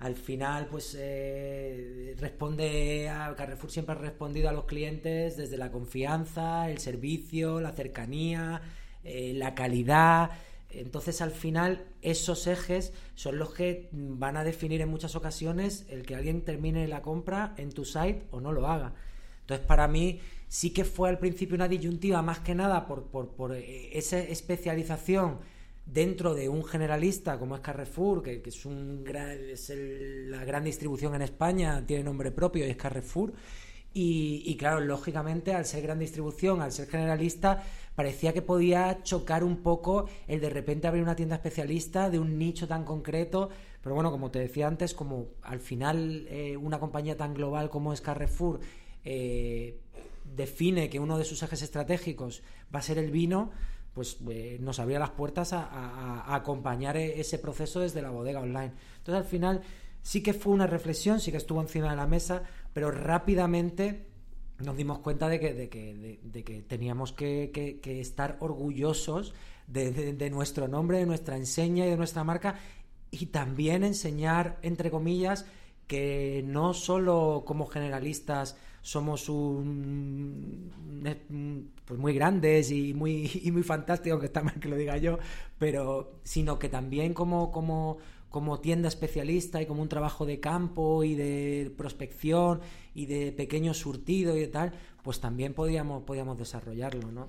[0.04, 5.70] al final pues eh, responde a Carrefour siempre ha respondido a los clientes desde la
[5.70, 8.60] confianza, el servicio, la cercanía,
[9.02, 10.30] eh, la calidad.
[10.68, 16.04] Entonces al final esos ejes son los que van a definir en muchas ocasiones el
[16.04, 18.92] que alguien termine la compra en tu site o no lo haga.
[19.42, 23.28] Entonces para mí sí que fue al principio una disyuntiva más que nada por, por,
[23.28, 25.38] por eh, esa especialización
[25.86, 29.72] dentro de un generalista como es Carrefour, que, es, un es
[30.28, 33.32] la gran distribución en España, tiene nombre propio y es Carrefour.
[33.96, 37.62] Y, claro, lógicamente, al ser gran distribución, al ser generalista,
[37.94, 42.36] parecía que podía chocar un poco el de repente abrir una tienda especialista de un
[42.36, 43.50] nicho tan concreto.
[43.80, 47.92] Pero bueno, como te decía antes, como al final eh, una compañía tan global como
[47.92, 48.58] es Carrefour
[49.04, 49.78] eh,
[50.24, 52.42] define que uno de sus ejes estratégicos
[52.74, 53.52] va a ser el vino,
[53.94, 58.72] pues eh, nos abría las puertas a, acompañar e, ese proceso desde la bodega online.
[58.98, 59.62] Entonces al final
[60.02, 62.42] sí que fue una reflexión, sí que estuvo encima de la mesa,
[62.72, 64.06] pero rápidamente
[64.58, 69.34] nos dimos cuenta de que, de que, de, que teníamos que, estar orgullosos
[69.66, 72.56] de, nuestro nombre, de nuestra enseña y de nuestra marca
[73.10, 75.46] y también enseñar, entre comillas,
[75.86, 80.70] que no solo como generalistas somos un,
[81.86, 85.18] pues muy grandes y muy, y muy fantásticos, aunque está mal que lo diga yo,
[85.58, 87.96] pero sino que también como, como,
[88.28, 92.60] como tienda especialista y como un trabajo de campo y de prospección
[92.94, 97.28] y de pequeño surtido y de tal, pues también podíamos, podíamos desarrollarlo, ¿no?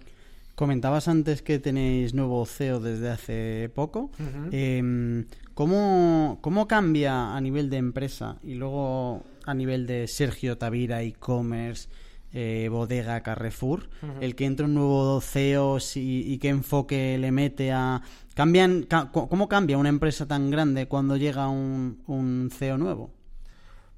[0.55, 4.09] Comentabas antes que tenéis nuevo CEO desde hace poco.
[4.51, 11.01] Em, ¿cómo, ¿Cómo cambia a nivel de empresa y luego a nivel de Sergio Tavira,
[11.03, 11.89] e-commerce,
[12.37, 13.87] eh, bodega, Carrefour,
[14.19, 18.01] el que entra un nuevo CEO y, qué enfoque le mete a...
[18.33, 23.13] cambian ¿Cómo cambia una empresa tan grande cuando llega un, CEO nuevo?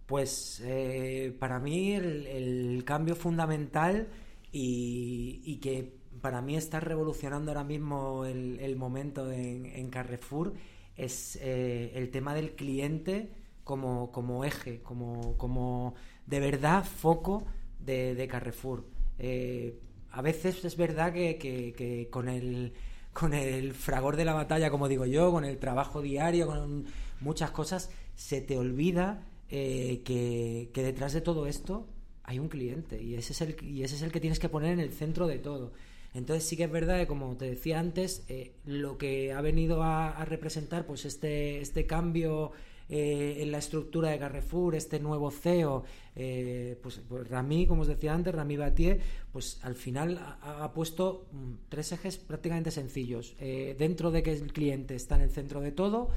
[0.05, 4.07] Pues eh, para mí el, cambio fundamental
[4.51, 10.53] y, que para mí está revolucionando ahora mismo el, momento en, Carrefour
[10.95, 13.31] es eh, el tema del cliente
[13.67, 15.93] como, como eje, como, como
[16.25, 17.43] de verdad foco
[17.79, 18.85] de, Carrefour.
[19.19, 19.77] Eh,
[20.11, 22.73] a veces es verdad que, con el
[23.13, 26.85] con el fragor de la batalla, como digo yo, con el trabajo diario, con
[27.19, 31.87] muchas cosas, se te olvida eh, que, detrás de todo esto
[32.23, 34.73] hay un cliente y ese, es el, y ese es el que tienes que poner
[34.73, 35.73] en el centro de todo.
[36.13, 39.83] Entonces sí que es verdad que, como te decía antes, eh, lo que ha venido
[39.83, 42.53] a, a, representar pues este, este cambio
[42.89, 45.83] eh, en la estructura de Carrefour, este nuevo CEO,
[46.15, 51.27] eh, pues, pues, Rami, como os decía antes, Rami Batier, pues al final ha, puesto
[51.31, 53.35] mm, tres ejes prácticamente sencillos.
[53.39, 56.09] Eh, dentro de que el cliente está en el centro de todo,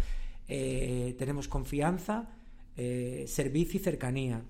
[0.47, 2.29] tenemos confianza,
[2.75, 4.43] servicio y cercanía.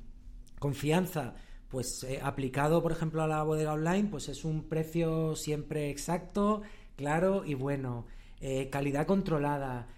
[0.59, 1.35] Confianza,
[1.69, 6.63] pues aplicado, por ejemplo, a la bodega online, pues es un precio siempre exacto,
[6.97, 8.07] claro y bueno.
[8.71, 9.89] calidad controlada,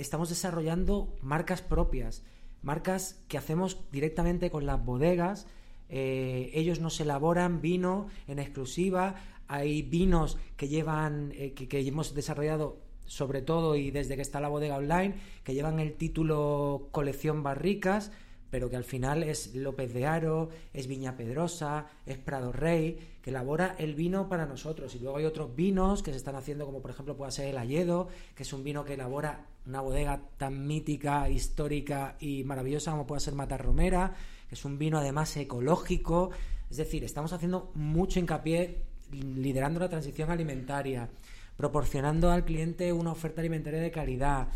[0.00, 2.22] estamos desarrollando marcas propias,
[2.62, 5.46] marcas que hacemos directamente con las bodegas.
[5.88, 9.16] Eh, ellos nos elaboran vino en exclusiva.
[9.46, 14.48] Hay vinos que llevan, eh, que, hemos desarrollado sobre todo y desde que está la
[14.48, 15.14] bodega online,
[15.44, 18.12] que llevan el título colección barricas,
[18.50, 23.30] pero que al final es López de Aro, es Viña Pedrosa, es Prado Rey, que
[23.30, 24.94] elabora el vino para nosotros.
[24.94, 27.58] Y luego hay otros vinos que se están haciendo, como por ejemplo puede ser el
[27.58, 33.06] Ayedo, que es un vino que elabora una bodega tan mítica, histórica y maravillosa como
[33.06, 34.14] puede ser Matarromera,
[34.48, 36.30] que es un vino además ecológico.
[36.70, 41.08] Es decir, estamos haciendo mucho hincapié liderando la transición alimentaria,
[41.56, 44.48] proporcionando al cliente una oferta alimentaria de calidad,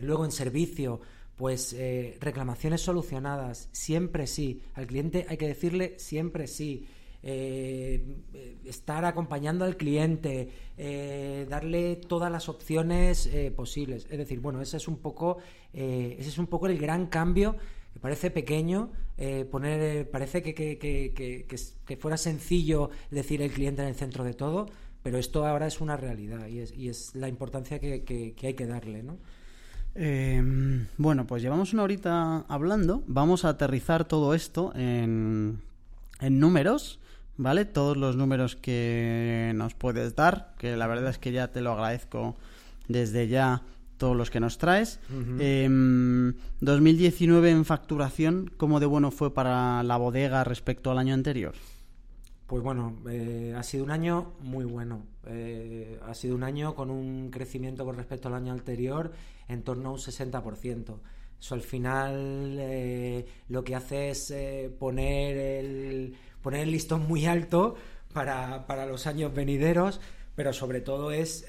[0.00, 1.00] luego en servicio,
[1.36, 4.62] pues eh, reclamaciones solucionadas, siempre sí.
[4.74, 6.86] Al cliente hay que decirle siempre sí.
[7.22, 8.04] Eh,
[8.64, 14.06] estar acompañando al cliente, eh, darle todas las opciones posibles.
[14.10, 15.38] Es decir, bueno, ese es un poco,
[15.72, 17.56] ese es un poco el gran cambio
[17.92, 18.92] que parece pequeño,
[19.50, 21.46] poner, parece que, que, que,
[21.86, 24.66] que, fuera sencillo decir el cliente en el centro de todo,
[25.02, 28.66] pero esto ahora es una realidad y es, y es la importancia que, hay que
[28.66, 29.18] darle, ¿no?
[29.98, 33.02] Em, bueno, pues llevamos una horita hablando.
[33.06, 35.60] Vamos a aterrizar todo esto en,
[36.20, 37.00] en números,
[37.36, 37.64] ¿vale?
[37.64, 41.72] Todos los números que nos puedes dar, que la verdad es que ya te lo
[41.72, 42.36] agradezco
[42.88, 43.62] desde ya
[43.96, 45.00] todos los que nos traes.
[45.08, 51.54] 2019 em, en facturación, ¿cómo de bueno fue para la bodega respecto al año anterior?
[52.46, 55.04] Pues bueno, eh, ha sido un año muy bueno.
[55.26, 59.12] Eh, ha sido un año con un crecimiento con respecto al año anterior
[59.48, 60.94] en torno a un 60%.
[61.40, 64.32] Eso al final eh, lo que hace es
[64.78, 67.74] poner, el, poner el listón muy alto
[68.12, 70.00] para, para los años venideros,
[70.36, 71.46] pero sobre todo es,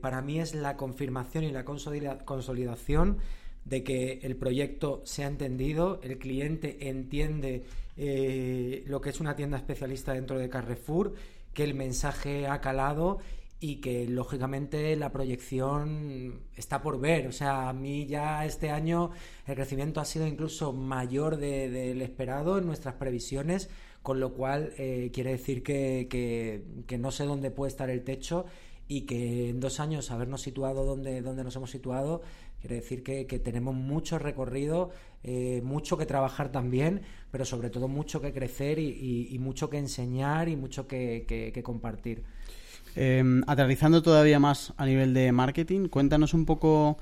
[0.00, 3.18] para mí es la confirmación y la consolidación
[3.64, 7.64] de que el proyecto se ha entendido, el cliente entiende
[7.96, 11.14] eh, lo que es una tienda especialista dentro de Carrefour,
[11.52, 13.18] que el mensaje ha calado
[13.58, 17.26] y que lógicamente la proyección está por ver.
[17.26, 19.10] O sea, a mí ya este año
[19.46, 23.70] el crecimiento ha sido incluso mayor del esperado en nuestras previsiones,
[24.02, 26.06] con lo cual eh, quiere decir que,
[26.86, 28.44] que, no sé dónde puede estar el techo
[28.88, 32.22] y que en dos años habernos situado donde, donde nos hemos situado
[32.60, 34.90] quiere decir que, tenemos mucho recorrido,
[35.26, 37.02] eh, mucho que trabajar también,
[37.32, 42.22] pero sobre todo mucho que crecer y, mucho que enseñar y mucho que, compartir.
[42.94, 46.96] Eh, aterrizando todavía más a nivel de marketing, cuéntanos un poco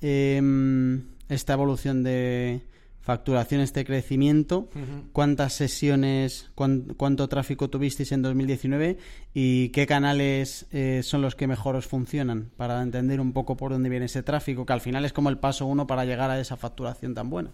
[0.00, 2.62] em, esta evolución de,
[3.06, 4.68] facturación, este crecimiento,
[5.12, 8.98] cuántas sesiones, cuánto tráfico tuvisteis en 2019
[9.32, 13.70] y qué canales eh, son los que mejor os funcionan para entender un poco por
[13.70, 16.40] dónde viene ese tráfico, que al final es como el paso uno para llegar a
[16.40, 17.52] esa facturación tan buena.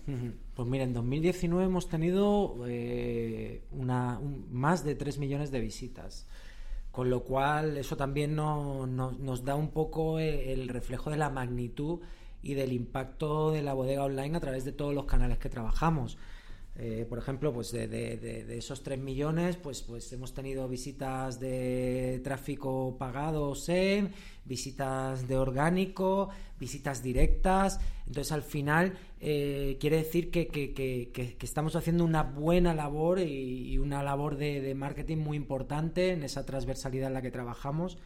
[0.55, 6.27] Pues mira, en 2019 hemos tenido eh, una, más de 3 millones de visitas.
[6.93, 12.01] Con lo cual, eso también nos da un poco eh, el reflejo de la magnitud
[12.43, 16.19] y del impacto de la bodega online a través de todos los canales que trabajamos.
[16.75, 22.97] Eh, por ejemplo, pues de, esos 3 millones, pues, pues hemos tenido visitas de tráfico
[22.99, 24.11] pagado SEM,
[24.47, 27.79] visitas de orgánico, visitas directas.
[28.07, 34.03] Entonces, al final, eh, quiere decir que, que, estamos haciendo una buena labor y una
[34.03, 37.99] labor de marketing muy importante en esa transversalidad en la que trabajamos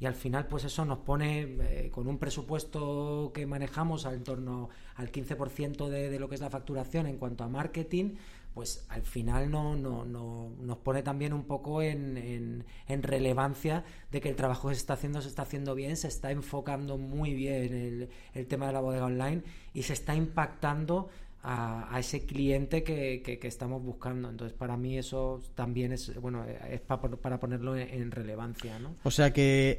[0.00, 4.70] y al final pues eso nos pone eh, con un presupuesto que manejamos al torno
[4.96, 8.16] al 15% de, de, lo que es la facturación en cuanto a marketing
[8.54, 13.84] pues al final no, no, no nos pone también un poco en, en, en, relevancia
[14.10, 16.98] de que el trabajo que se está haciendo se está haciendo bien, se está enfocando
[16.98, 19.42] muy bien el, el tema de la bodega online
[19.72, 21.10] y se está impactando
[21.42, 24.28] a, ese cliente que, que, estamos buscando.
[24.28, 28.94] Entonces, para mí eso también es, bueno, es para ponerlo en, relevancia, ¿no?
[29.04, 29.78] O sea que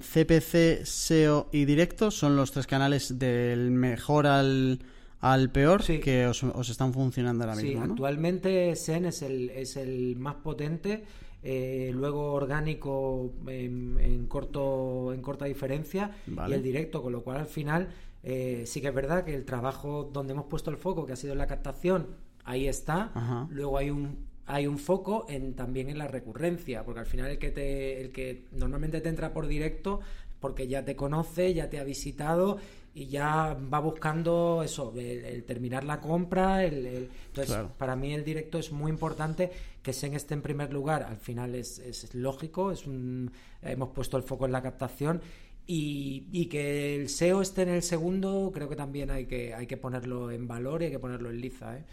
[0.00, 4.80] CPC, em, SEO y Directo son los tres canales del mejor al,
[5.20, 10.16] al peor que os, están funcionando ahora mismo, Sí, actualmente SEN es el, es el
[10.16, 11.04] más potente.
[11.40, 17.46] Eh, luego orgánico en, corto en corta diferencia y el directo con lo cual al
[17.46, 17.90] final
[18.30, 21.16] eh, sí que es verdad que el trabajo donde hemos puesto el foco, que ha
[21.16, 22.08] sido en la captación,
[22.44, 23.46] ahí está.
[23.48, 27.38] Luego hay un hay un foco en también en la recurrencia, porque al final el
[27.38, 30.00] que te el que normalmente te entra por directo
[30.40, 32.58] porque ya te conoce, ya te ha visitado
[32.94, 36.64] y ya va buscando eso, el, terminar la compra.
[36.64, 39.50] El, entonces, para mí el directo es muy importante
[39.82, 41.02] que SEN esté en primer lugar.
[41.02, 45.22] Al final es, es lógico, es un, hemos puesto el foco en la captación
[45.70, 49.76] y, que el SEO esté en el segundo, creo que también hay que, hay que
[49.76, 51.76] ponerlo en valor y hay que ponerlo en liza.
[51.76, 51.84] ¿eh?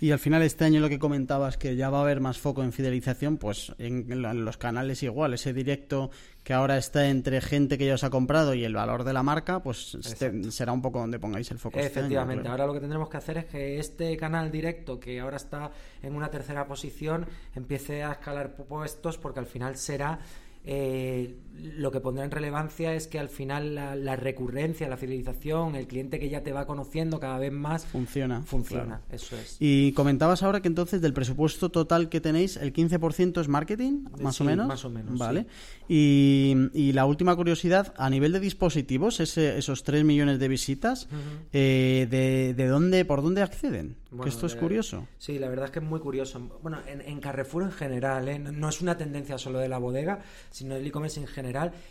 [0.00, 2.62] Y al final este año lo que comentabas que ya va a haber más foco
[2.62, 6.10] en fidelización, pues en, en los canales igual, ese directo
[6.44, 9.24] que ahora está entre gente que ya os ha comprado y el valor de la
[9.24, 11.80] marca, pues este será un poco donde pongáis el foco.
[11.80, 15.38] Este Efectivamente, ahora lo que tendremos que hacer es que este canal directo, que ahora
[15.38, 20.20] está en una tercera posición, empiece a escalar puestos porque al final será
[20.68, 25.86] eh, lo que pondrá en relevancia es que al final la, recurrencia, la fidelización, el
[25.86, 28.42] cliente que ya te va conociendo cada vez más funciona.
[28.42, 29.56] Funciona, eso es.
[29.60, 34.40] Y comentabas ahora que entonces del presupuesto total que tenéis, el 15% es marketing, más
[34.40, 34.66] o menos.
[34.66, 35.18] Más o menos.
[35.18, 35.46] Vale.
[35.88, 41.08] Y, la última curiosidad, a nivel de dispositivos, esos 3 millones de visitas,
[41.52, 43.96] eh, de, dónde, ¿por dónde acceden?
[44.22, 45.06] que esto es curioso.
[45.18, 46.40] Sí, la verdad es que es muy curioso.
[46.62, 48.38] Bueno, en, Carrefour en general, ¿eh?
[48.38, 51.45] no, es una tendencia solo de la bodega, sino del e-commerce en general,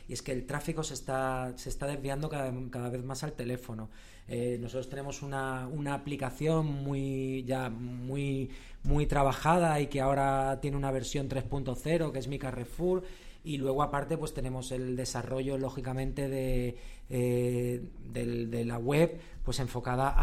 [0.07, 3.33] y es que el tráfico se está, se está desviando cada, cada vez más al
[3.33, 3.89] teléfono.
[4.27, 8.49] Eh, nosotros tenemos una, una aplicación muy ya muy
[8.83, 13.03] muy trabajada y que ahora tiene una versión 3.0 que es mi Carrefour
[13.45, 16.75] y luego aparte pues tenemos el desarrollo lógicamente de,
[17.09, 20.15] eh, de, la web pues enfocada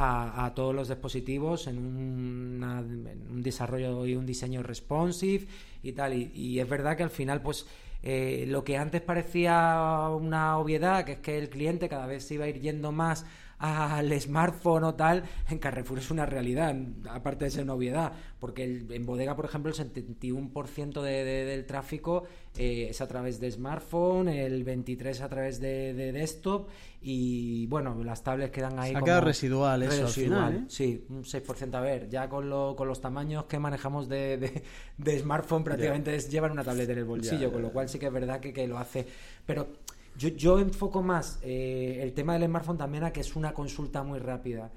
[0.44, 5.46] a, todos los dispositivos en, un desarrollo y un diseño responsive
[5.84, 7.66] y tal y, es verdad que al final pues
[8.02, 12.34] eh, lo que antes parecía una obviedad que es que el cliente cada vez se
[12.34, 13.24] iba a ir yendo más
[13.62, 16.74] al smartphone o tal, en Carrefour es una realidad,
[17.08, 22.24] aparte de ser una obviedad, porque en bodega, por ejemplo, el 71% de, del tráfico
[22.56, 26.70] eh, es a través de smartphone, el 23% a través de, desktop
[27.02, 28.94] y bueno, las tablets quedan ahí.
[28.94, 30.64] Se residual eso residual, ¿eh?
[30.66, 31.74] Sí, un 6%.
[31.74, 34.64] A ver, ya con, lo, con los tamaños que manejamos de,
[34.98, 38.06] de smartphone prácticamente es llevar una tableta en el bolsillo, con lo cual sí que
[38.06, 39.06] es verdad que, que lo hace.
[39.46, 39.68] Pero
[40.16, 44.02] yo, yo enfoco más eh, el tema del smartphone también a que es una consulta
[44.02, 44.70] muy rápida.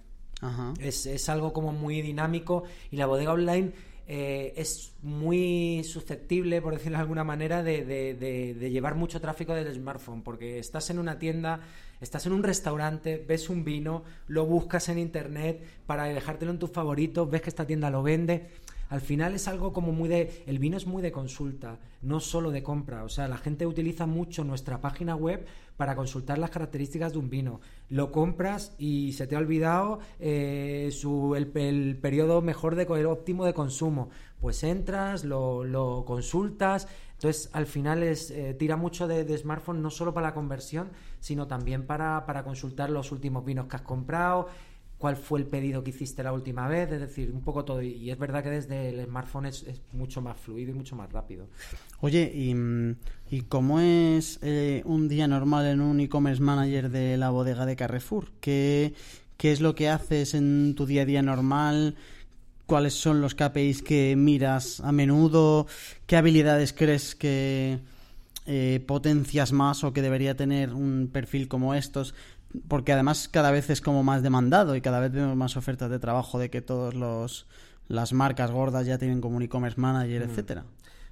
[0.79, 3.71] Es, es, algo como muy dinámico y la bodega online
[4.05, 9.73] eh, es muy susceptible, por decirlo de alguna manera, de, de, llevar mucho tráfico del
[9.73, 11.61] smartphone, porque estás en una tienda,
[11.99, 16.69] estás en un restaurante, ves un vino, lo buscas en internet para dejártelo en tus
[16.69, 18.49] favoritos, ves que esta tienda lo vende
[18.89, 20.43] al final es algo como muy de...
[20.45, 23.03] El vino es muy de consulta, no solo de compra.
[23.03, 25.45] O sea, la gente utiliza mucho nuestra página web
[25.77, 27.61] para consultar las características de un vino.
[27.89, 30.91] Lo compras y se te ha olvidado eh,
[31.35, 34.09] el, periodo mejor de el óptimo de consumo.
[34.39, 36.87] Pues entras, lo, consultas.
[37.13, 41.47] Entonces, al final es, eh, tira mucho de, smartphone no solo para la conversión, sino
[41.47, 44.47] también para, para consultar los últimos vinos que has comprado
[45.05, 47.79] cuál fue el pedido que hiciste la última vez, es decir, un poco todo.
[47.79, 51.45] Y es verdad que desde el smartphone es, mucho más fluido y mucho más rápido.
[52.01, 57.67] Oye, ¿y, cómo es eh, un día normal en un e-commerce manager de la bodega
[57.67, 58.31] de Carrefour?
[58.39, 58.95] ¿Qué,
[59.37, 61.97] ¿Qué es lo que haces en tu día a día normal?
[62.65, 65.67] ¿Cuáles son los KPIs que miras a menudo?
[66.07, 67.77] ¿Qué habilidades crees que
[68.47, 72.15] eh, potencias más o que debería tener un perfil como estos?
[72.67, 75.99] Porque además cada vez es como más demandado y cada vez vemos más ofertas de
[75.99, 77.47] trabajo de que todos los
[77.87, 80.29] las marcas gordas ya tienen como un e-commerce manager, mm.
[80.29, 80.65] etcétera.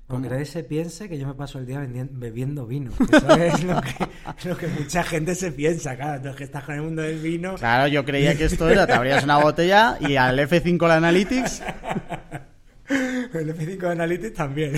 [0.07, 1.81] Porque nadie se piense que yo me paso el día
[2.11, 2.91] bebiendo vino.
[3.11, 6.15] Eso es lo que, lo que, mucha gente se piensa, claro.
[6.15, 7.55] Entonces que estás con el mundo del vino.
[7.55, 11.63] Claro, yo creía que esto era, te abrías una botella y al F5 la Analytics
[13.33, 14.73] el F5 Analytics también.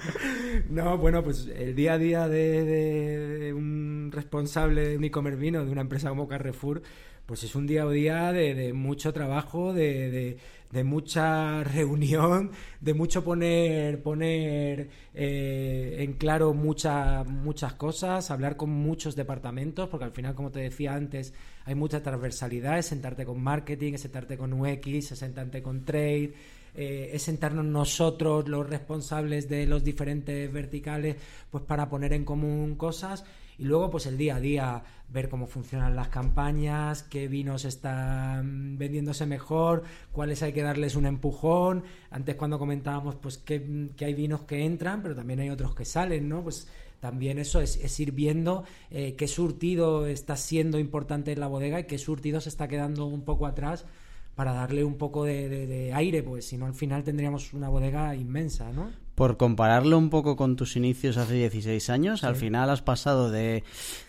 [0.70, 5.70] no, bueno, pues el día a día de, un responsable de un e-commerce vino de
[5.70, 6.82] una empresa como Carrefour,
[7.26, 10.36] pues es un día a día de, mucho trabajo, de,
[10.84, 12.50] mucha reunión,
[12.80, 20.06] de mucho poner, poner eh, en claro muchas muchas cosas, hablar con muchos departamentos, porque
[20.06, 21.32] al final, como te decía antes,
[21.64, 26.32] hay mucha transversalidad, es sentarte con marketing, es sentarte con UX, es sentarte con trade
[26.74, 31.16] eh, es sentarnos nosotros, los responsables de los diferentes verticales,
[31.50, 33.24] pues para poner en común cosas
[33.60, 38.78] y luego pues el día a día ver cómo funcionan las campañas, qué vinos están
[38.78, 39.82] vendiéndose mejor,
[40.12, 41.84] cuáles hay que darles un empujón.
[42.10, 46.26] Antes cuando comentábamos pues que, hay vinos que entran, pero también hay otros que salen,
[46.26, 46.42] ¿no?
[46.42, 46.68] Pues
[47.00, 51.84] también eso es, ir viendo eh, qué surtido está siendo importante en la bodega y
[51.84, 53.84] qué surtido se está quedando un poco atrás
[54.36, 58.72] para darle un poco de, aire, pues si no al final tendríamos una bodega inmensa,
[58.72, 58.90] ¿no?
[59.20, 63.64] Por compararlo un poco con tus inicios hace 16 años, al final has pasado de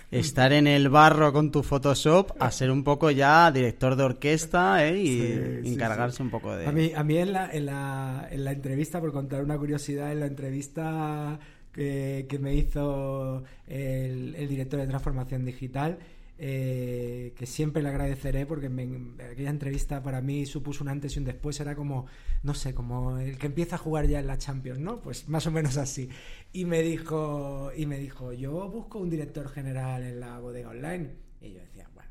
[0.09, 4.87] estar en el barro con tu Photoshop a ser un poco ya director de orquesta
[4.87, 4.97] ¿eh?
[4.97, 6.65] y encargarse un poco de...
[6.65, 10.13] A mí, a mí en, la, en, la, en la entrevista, por contar una curiosidad,
[10.13, 11.37] en la entrevista
[11.73, 15.97] que, que me hizo el, el director de transformación digital,
[16.43, 21.25] eh, que siempre le agradeceré porque aquella entrevista para mí supuso un antes y un
[21.25, 22.07] después, era como,
[22.41, 24.99] no sé, como el que empieza a jugar ya en la Champions, ¿no?
[25.01, 26.09] Pues más o menos así.
[26.51, 31.11] Y me dijo, y me dijo, yo busco un director general en la bodega online.
[31.41, 32.09] Y yo decía, bueno,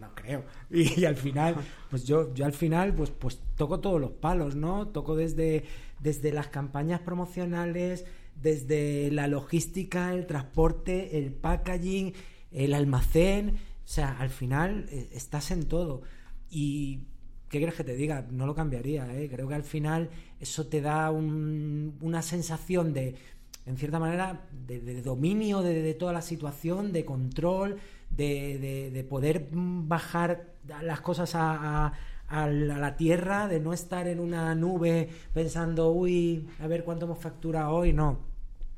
[0.00, 0.46] no, creo.
[0.70, 1.56] Y, al final,
[1.90, 4.88] pues yo, yo al final, pues, pues toco todos los palos, ¿no?
[4.88, 5.64] Toco desde,
[5.98, 8.06] desde las campañas promocionales,
[8.40, 12.14] desde la logística, el transporte, el packaging,
[12.52, 16.02] el almacén, o sea, al final eh, estás en todo.
[16.50, 17.00] Y,
[17.48, 18.26] ¿qué quieres que te diga?
[18.30, 19.28] No lo cambiaría, ¿eh?
[19.30, 20.10] Creo que al final
[20.40, 23.16] eso te da una sensación de,
[23.66, 27.78] en cierta manera, de, dominio de, toda la situación, de control,
[28.10, 31.92] de, poder bajar las cosas a,
[32.28, 37.18] a la tierra, de no estar en una nube pensando, uy, a ver cuánto hemos
[37.18, 38.20] facturado hoy, no.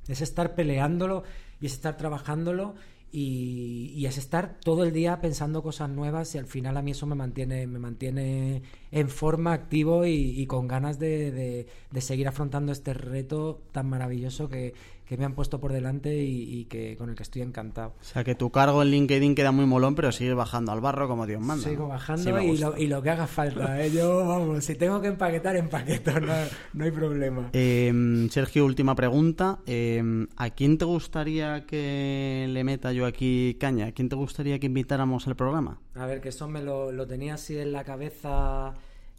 [0.08, 1.22] Es estar peleándolo
[1.60, 2.74] y es estar trabajándolo
[3.14, 7.06] y, es estar todo el día pensando cosas nuevas y al final a mí eso
[7.06, 11.66] me mantiene, me mantiene en forma, activo y, con ganas de,
[11.98, 14.74] seguir afrontando este reto tan maravilloso que,
[15.12, 17.92] que me han puesto por delante y, que con el que estoy encantado.
[18.00, 21.06] O sea, que tu cargo en LinkedIn queda muy molón, pero sigues bajando al barro
[21.06, 21.68] como Dios manda.
[21.68, 23.84] Sigo bajando y, lo, que haga falta.
[23.84, 23.90] ¿eh?
[23.90, 26.32] Yo, vamos, si tengo que empaquetar, empaqueto, no,
[26.72, 27.50] no hay problema.
[27.52, 29.58] Em, Sergio, última pregunta.
[29.66, 33.88] Em, ¿A quién te gustaría que le meta yo aquí caña?
[33.88, 35.78] ¿A quién te gustaría que invitáramos al programa?
[35.94, 38.72] A ver, que eso me lo, lo tenía así en la cabeza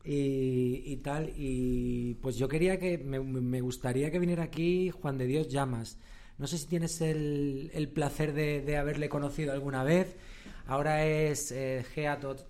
[0.03, 1.31] y, tal.
[1.35, 5.97] Y pues yo quería que, me, gustaría que viniera aquí Juan de Dios Llamas.
[6.37, 10.17] No sé si tienes el, el placer de, haberle conocido alguna vez.
[10.65, 11.85] Ahora es eh,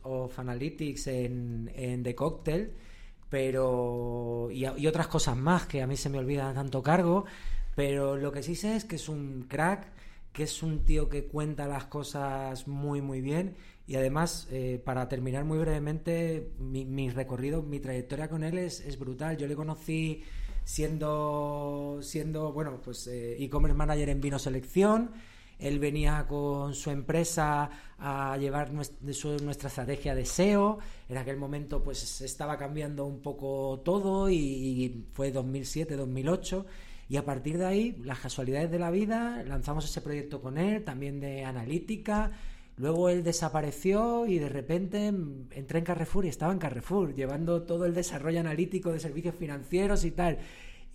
[0.03, 2.71] of Analytics en, en The Cocktail,
[3.29, 4.49] pero.
[4.51, 7.25] Y, y, otras cosas más que a mí se me olvidan tanto cargo.
[7.75, 9.87] Pero lo que sí sé es que es un crack,
[10.31, 13.55] que es un tío que cuenta las cosas muy, muy bien
[13.85, 18.97] y además, eh, para terminar muy brevemente, mi, recorrido, mi trayectoria con él es, es,
[18.97, 19.37] brutal.
[19.37, 20.23] Yo le conocí
[20.63, 25.11] siendo, siendo bueno, pues eh, e-commerce manager en Vino Selección.
[25.59, 27.69] Él venía con su empresa
[27.99, 30.79] a llevar nuestra, estrategia de SEO.
[31.09, 36.65] En aquel momento, pues estaba cambiando un poco todo y, y fue 2007-2008.
[37.09, 40.85] Y a partir de ahí, las casualidades de la vida, lanzamos ese proyecto con él,
[40.85, 42.31] también de analítica
[42.77, 47.85] Luego él desapareció y de repente entré en Carrefour y estaba en Carrefour, llevando todo
[47.85, 50.39] el desarrollo analítico de servicios financieros y tal.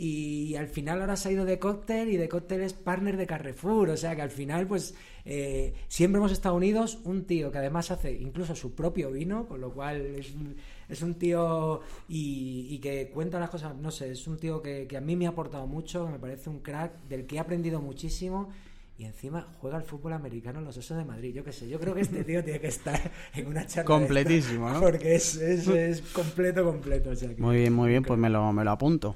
[0.01, 3.27] Y al final ahora se ha ido de cóctel y de cóctel es partner de
[3.27, 3.91] Carrefour.
[3.91, 4.95] O sea que al final, pues
[5.25, 7.01] eh, siempre hemos estado unidos.
[7.05, 10.55] Un tío que además hace incluso su propio vino, con lo cual es un,
[10.89, 13.75] es un tío y, que cuenta las cosas.
[13.77, 16.49] No sé, es un tío que, que a mí me ha aportado mucho, me parece
[16.49, 18.51] un crack, del que he aprendido muchísimo
[18.99, 21.33] y encima juega al fútbol americano en los Osos de Madrid.
[21.33, 23.01] Yo qué sé, yo creo que este tío tiene que estar
[23.35, 23.85] en una charla.
[23.85, 24.81] Completísimo, ¿no?
[24.81, 27.11] Porque es, es, completo, completo.
[27.39, 29.15] muy bien, muy bien, pues me lo, me lo apunto.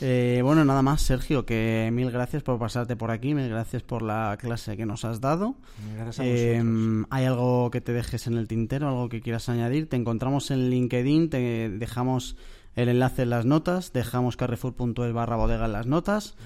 [0.00, 4.00] Eh, bueno, nada más, Sergio, que mil gracias por pasarte por aquí, mil gracias por
[4.00, 5.56] la clase que nos has dado.
[5.94, 6.62] Gracias a eh,
[7.10, 9.90] ¿Hay algo que te dejes en el tintero, algo que quieras añadir?
[9.90, 12.38] Te encontramos en LinkedIn, te dejamos
[12.78, 16.36] el enlace en las notas, dejamos carrefour.es barra bodega en las notas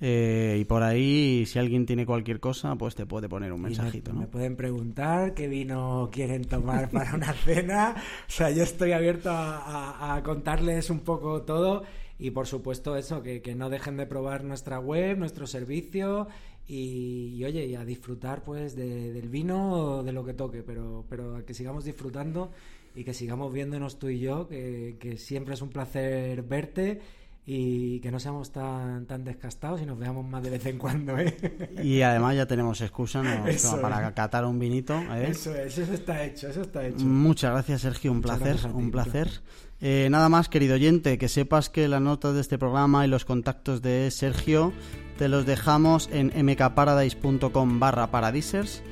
[0.00, 4.12] eh, y por ahí si alguien tiene cualquier cosa pues te puede poner un mensajito.
[4.12, 9.30] Me, pueden preguntar qué vino quieren tomar para una cena, o sea yo estoy abierto
[9.32, 11.82] a, contarles un poco todo
[12.20, 16.28] y por supuesto eso, que, no dejen de probar nuestra web, nuestro servicio
[16.68, 21.44] y, oye, y a disfrutar pues del vino o de lo que toque, pero, pero
[21.44, 22.52] que sigamos disfrutando
[22.94, 27.00] y que sigamos viéndonos tú y yo, que, que siempre es un placer verte
[27.46, 31.18] y que no seamos tan, tan descastados y nos veamos más de vez en cuando.
[31.18, 31.36] ¿eh?
[31.82, 33.22] Y además ya tenemos excusa
[33.82, 34.94] para catar un vinito.
[34.94, 35.30] ¿eh?
[35.30, 37.04] Eso es, eso está hecho, eso está hecho.
[37.04, 39.42] Muchas gracias Sergio, un placer, un placer.
[39.80, 43.24] Eh, nada más, querido oyente, que sepas que las notas de este programa y los
[43.24, 44.72] contactos de Sergio
[45.18, 48.82] te los dejamos en mkparadise.com barra paradisers.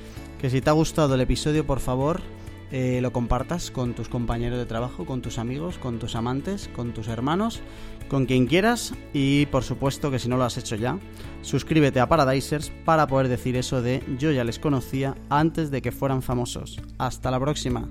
[0.41, 2.23] Que si te ha gustado el episodio, por favor,
[2.71, 6.93] eh, lo compartas con tus compañeros de trabajo, con tus amigos, con tus amantes, con
[6.93, 7.61] tus hermanos,
[8.09, 10.99] con quien quieras y por supuesto que si no lo has hecho ya,
[11.43, 15.93] suscríbete a Paradisers para poder decir eso de yo ya les conocía antes de que
[15.93, 16.81] fueran famosos.
[16.99, 17.89] Hasta la próxima.